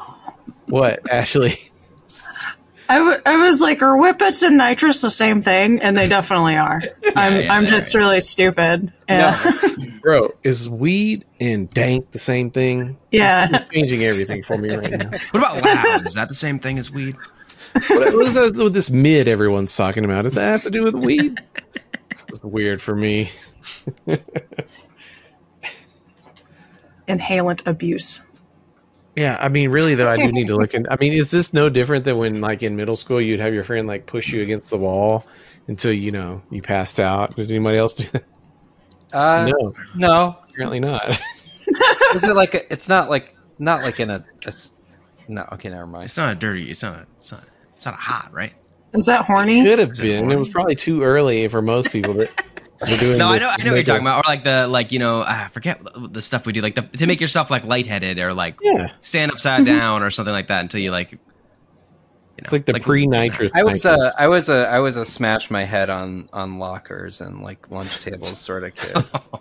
[0.65, 1.57] what, Ashley?
[2.89, 5.79] I, w- I was like, are whippets and nitrous the same thing?
[5.79, 6.81] And they definitely are.
[7.15, 8.91] I'm yeah, I'm they just really stupid.
[9.07, 9.39] Yeah,
[10.01, 12.97] Bro, is weed and dank the same thing?
[13.11, 13.47] yeah.
[13.49, 15.11] You're changing everything for me right now.
[15.31, 16.07] What about loud?
[16.07, 17.15] Is that the same thing as weed?
[17.87, 20.23] What, what is that with this mid everyone's talking about?
[20.23, 21.37] Does that have to do with weed?
[22.27, 23.29] It's weird for me.
[27.07, 28.21] Inhalant abuse.
[29.19, 30.87] Yeah, I mean, really though, I do need to look in.
[30.89, 33.65] I mean, is this no different than when, like, in middle school, you'd have your
[33.65, 35.27] friend like push you against the wall
[35.67, 37.35] until you know you passed out?
[37.35, 38.23] Did anybody else do that?
[39.11, 40.37] Uh, no, no.
[40.49, 41.05] apparently not.
[42.15, 44.71] Is it like a, it's not like not like in a, a s-
[45.27, 45.45] no?
[45.51, 46.05] Okay, never mind.
[46.05, 46.69] It's not a dirty.
[46.69, 46.99] It's not.
[46.99, 47.43] A, it's not.
[47.73, 48.53] It's not a hot, right?
[48.93, 49.59] Is that horny?
[49.59, 50.31] It Could have Is it been.
[50.31, 52.29] It was probably too early for most people that
[52.81, 53.17] were doing.
[53.17, 53.49] No, I know.
[53.49, 54.25] I know what you're talking about.
[54.25, 56.83] Or like the like you know ah, I forget the stuff we do like the,
[56.83, 59.77] to make yourself like lightheaded or like Yeah, stand upside mm-hmm.
[59.77, 61.11] down or something like that until you like.
[61.11, 61.17] You
[62.43, 63.51] know, it's like the pre-nitrous.
[63.53, 64.13] I was uh, nitrous.
[64.15, 67.69] a I was a I was a smash my head on on lockers and like
[67.69, 68.95] lunch tables sort of kid.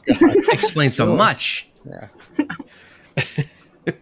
[0.48, 1.68] explains so much.
[1.88, 2.08] Yeah.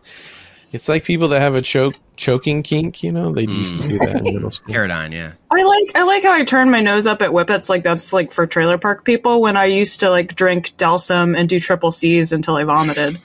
[0.73, 3.03] It's like people that have a choke choking kink.
[3.03, 4.73] You know, they used to do that in middle school.
[4.73, 5.33] Paradigm, yeah.
[5.51, 8.33] I like I like how I turn my nose up at whippets like that's like
[8.33, 12.33] for trailer park people when I used to like drink Delsym and do triple C's
[12.33, 13.17] until I vomited.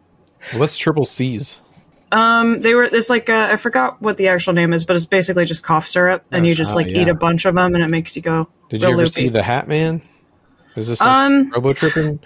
[0.54, 1.60] What's triple C's?
[2.12, 5.04] um, they were it's like uh, I forgot what the actual name is, but it's
[5.04, 7.02] basically just cough syrup, and you just like yeah.
[7.02, 8.48] eat a bunch of them, and it makes you go.
[8.68, 9.10] Did you ever loopy.
[9.10, 10.02] see the Hat Man?
[10.76, 12.20] Is this like Um, robo tripping?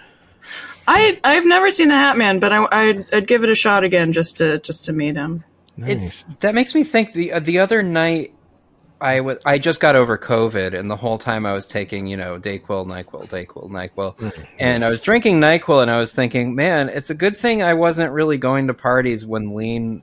[0.87, 3.83] I I've never seen the Hat Man, but I I'd, I'd give it a shot
[3.83, 5.43] again just to just to meet him.
[5.77, 8.33] It's that makes me think the uh, the other night
[9.01, 12.15] I was I just got over COVID and the whole time I was taking you
[12.17, 16.89] know Dayquil, Nyquil, Dayquil, Nyquil, and I was drinking Nyquil and I was thinking, man,
[16.89, 20.01] it's a good thing I wasn't really going to parties when lean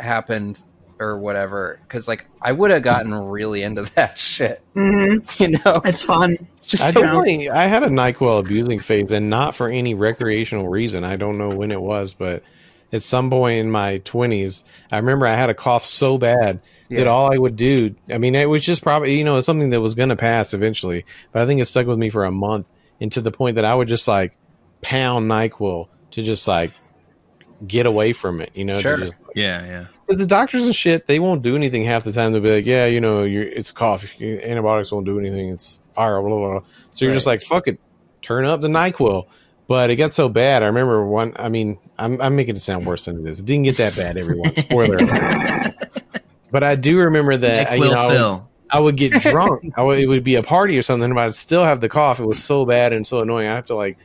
[0.00, 0.60] happened
[1.00, 5.80] or whatever because like I would have gotten really into that shit, hmm you know.
[5.84, 6.32] It's fun.
[6.56, 9.94] It's just I so definitely I had a Nyquil abusing phase, and not for any
[9.94, 11.04] recreational reason.
[11.04, 12.42] I don't know when it was, but
[12.92, 14.64] at some point in my 20s.
[14.90, 17.00] I remember I had a cough so bad Yeah.
[17.00, 19.80] that all I would do, I mean, it was just probably, you know, something that
[19.82, 22.70] was going to pass eventually, but I think it stuck with me for a month
[22.98, 24.34] and to the point that I would just like
[24.80, 26.70] pound NyQuil to just like
[27.66, 28.78] get away from it, you know?
[28.78, 28.96] Sure.
[28.96, 29.84] just- Yeah, yeah.
[30.08, 32.32] The doctors and shit, they won't do anything half the time.
[32.32, 34.18] They'll be like, yeah, you know, you're, it's cough.
[34.20, 35.50] Your Antibiotics won't do anything.
[35.50, 36.68] It's viral, blah, blah, blah.
[36.92, 37.78] So you're just like, fuck it.
[38.22, 39.26] Turn up the NyQuil.
[39.66, 40.62] But it got so bad.
[40.62, 43.40] I remember one, I mean, I'm, I'm making it sound worse than it is.
[43.40, 44.54] It didn't get that bad, everyone.
[44.56, 45.74] Spoiler alert.
[46.50, 49.72] But I do remember that, Nick you know, I would- I would get drunk.
[49.76, 52.20] I would, it would be a party or something, but I'd still have the cough.
[52.20, 53.48] It was so bad and so annoying.
[53.48, 53.98] I have to like,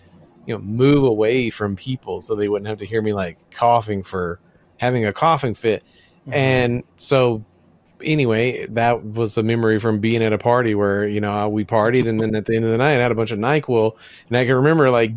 [0.46, 4.04] you know, move away from people so they wouldn't have to hear me like coughing
[4.04, 4.40] for
[4.84, 5.82] having a coughing fit.
[6.22, 6.34] Mm-hmm.
[6.34, 7.44] And so,
[8.04, 12.08] anyway, that was a memory from being at a party where you know we partied,
[12.08, 13.96] and then at the end of the night, I had a bunch of Nyquil,
[14.28, 15.12] and I can remember like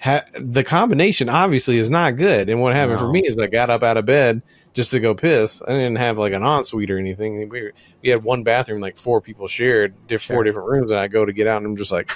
[0.00, 2.48] ha- the combination obviously is not good.
[2.48, 4.42] And what happened for me is I got up out of bed
[4.74, 5.62] just to go piss.
[5.62, 7.48] I didn't have like an ensuite or anything.
[7.48, 10.44] We, were- we had one bathroom, like four people shared, diff- four Sure.
[10.44, 12.10] different rooms, and I go to get out, and I'm just like,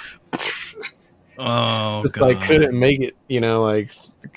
[1.37, 2.21] Oh just god.
[2.35, 3.15] like couldn't make it.
[3.27, 3.91] You know, like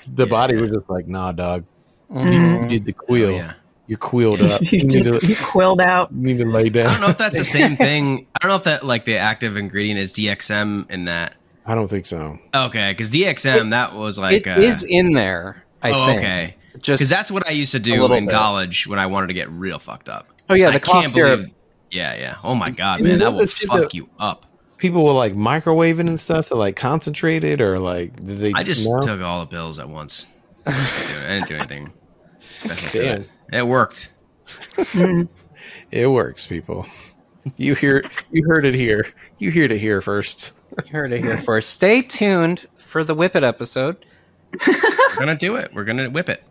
[0.07, 0.29] the Yeah.
[0.29, 1.65] body was just like, nah, dog,
[2.13, 2.63] Mhm.
[2.63, 3.31] you did the Oh, quill.
[3.31, 3.53] yeah.
[3.87, 4.61] You're quilled up.
[4.61, 6.11] you, you, need to, you quilled out.
[6.11, 6.87] you need to lay down.
[6.87, 8.27] I don't know if that's the same thing.
[8.35, 11.35] I don't know if that like the active ingredient is DXM in that.
[11.65, 12.39] I don't think so.
[12.53, 15.63] Okay, because DXM that was like It uh, is in there.
[15.81, 16.19] I oh, think.
[16.19, 16.55] okay.
[16.81, 18.33] Just Because that's what I used to do in bit.
[18.33, 20.27] college when I wanted to get real fucked up.
[20.49, 21.49] oh yeah, I the cough syrup.
[21.91, 22.35] Yeah, yeah.
[22.43, 24.45] Oh my god, And man, that will fuck that- you up.
[24.77, 28.63] People were like microwaving and stuff to like concentrate it or like did they I
[28.63, 28.99] just no?
[28.99, 30.27] took all the pills at once.
[30.65, 30.71] I
[31.29, 31.93] didn't do anything
[32.55, 33.67] special it.
[33.67, 34.09] Worked.
[35.91, 36.87] It works, people.
[37.55, 39.13] You hear you heard it here.
[39.37, 40.51] You heard it here first.
[40.83, 41.69] You heard it here first.
[41.69, 44.03] Stay tuned for the Whip It episode.
[44.67, 45.71] We're gonna do it.
[45.73, 46.43] We're gonna whip it.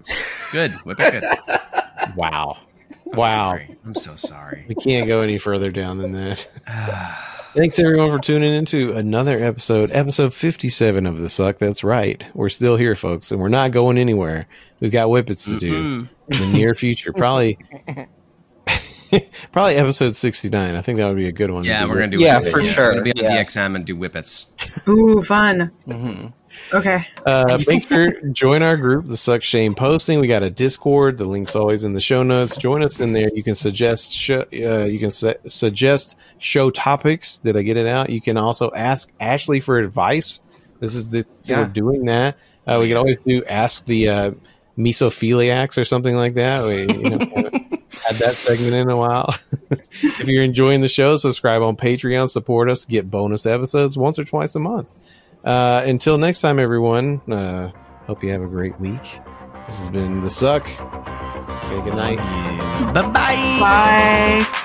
[0.53, 0.73] Good.
[0.85, 2.17] Whip it good.
[2.17, 2.59] Wow.
[3.07, 3.51] Wow.
[3.51, 3.77] Sorry.
[3.85, 4.65] I'm so sorry.
[4.69, 6.49] We can't go any further down than that.
[7.55, 11.59] Thanks everyone for tuning into another episode, episode 57 of The Succ.
[11.59, 12.25] That's right.
[12.33, 14.47] We're still here, folks, and we're not going anywhere.
[14.83, 17.13] We've got whippets to do in the near future.
[17.13, 17.57] Probably
[19.53, 20.75] probably episode 69.
[20.75, 21.63] I think that would be a good one.
[21.63, 22.51] to Yeah, do we're gonna do Yeah, whippets.
[22.51, 22.91] for We're sure.
[22.93, 23.45] gonna be on Yeah.
[23.45, 24.49] DXM and do whippets.
[24.89, 25.71] Ooh, fun.
[25.85, 26.27] hmm
[26.75, 27.07] Okay.
[27.25, 30.19] Uh, make sure join our group, the Succ Shame Posting.
[30.21, 31.17] We got a Discord.
[31.17, 32.57] The link's always in the show notes.
[32.57, 33.31] Join us in there.
[33.33, 37.39] You can suggest show, uh, you can su- suggest show topics.
[37.39, 38.11] Did I get it out?
[38.11, 40.41] You can also ask Ashley for advice.
[40.81, 41.61] This is the Yeah.
[41.61, 42.37] we're doing that.
[42.67, 44.31] Uh, we can always do ask the uh,
[44.77, 46.65] misophiliacs or something like that.
[46.65, 47.19] We you know,
[48.07, 49.35] had that segment in a while.
[50.03, 52.29] if you're enjoying the show, subscribe on Patreon.
[52.29, 52.85] Support us.
[52.85, 54.93] Get bonus episodes once or twice a month.
[55.45, 57.21] Uh, until next time, everyone.
[57.31, 57.71] Uh,
[58.07, 59.03] hope you have a great week.
[59.67, 60.67] This has been the Succ.
[61.65, 62.19] Okay, good night.
[62.93, 63.59] Bye bye.
[63.61, 64.59] Bye.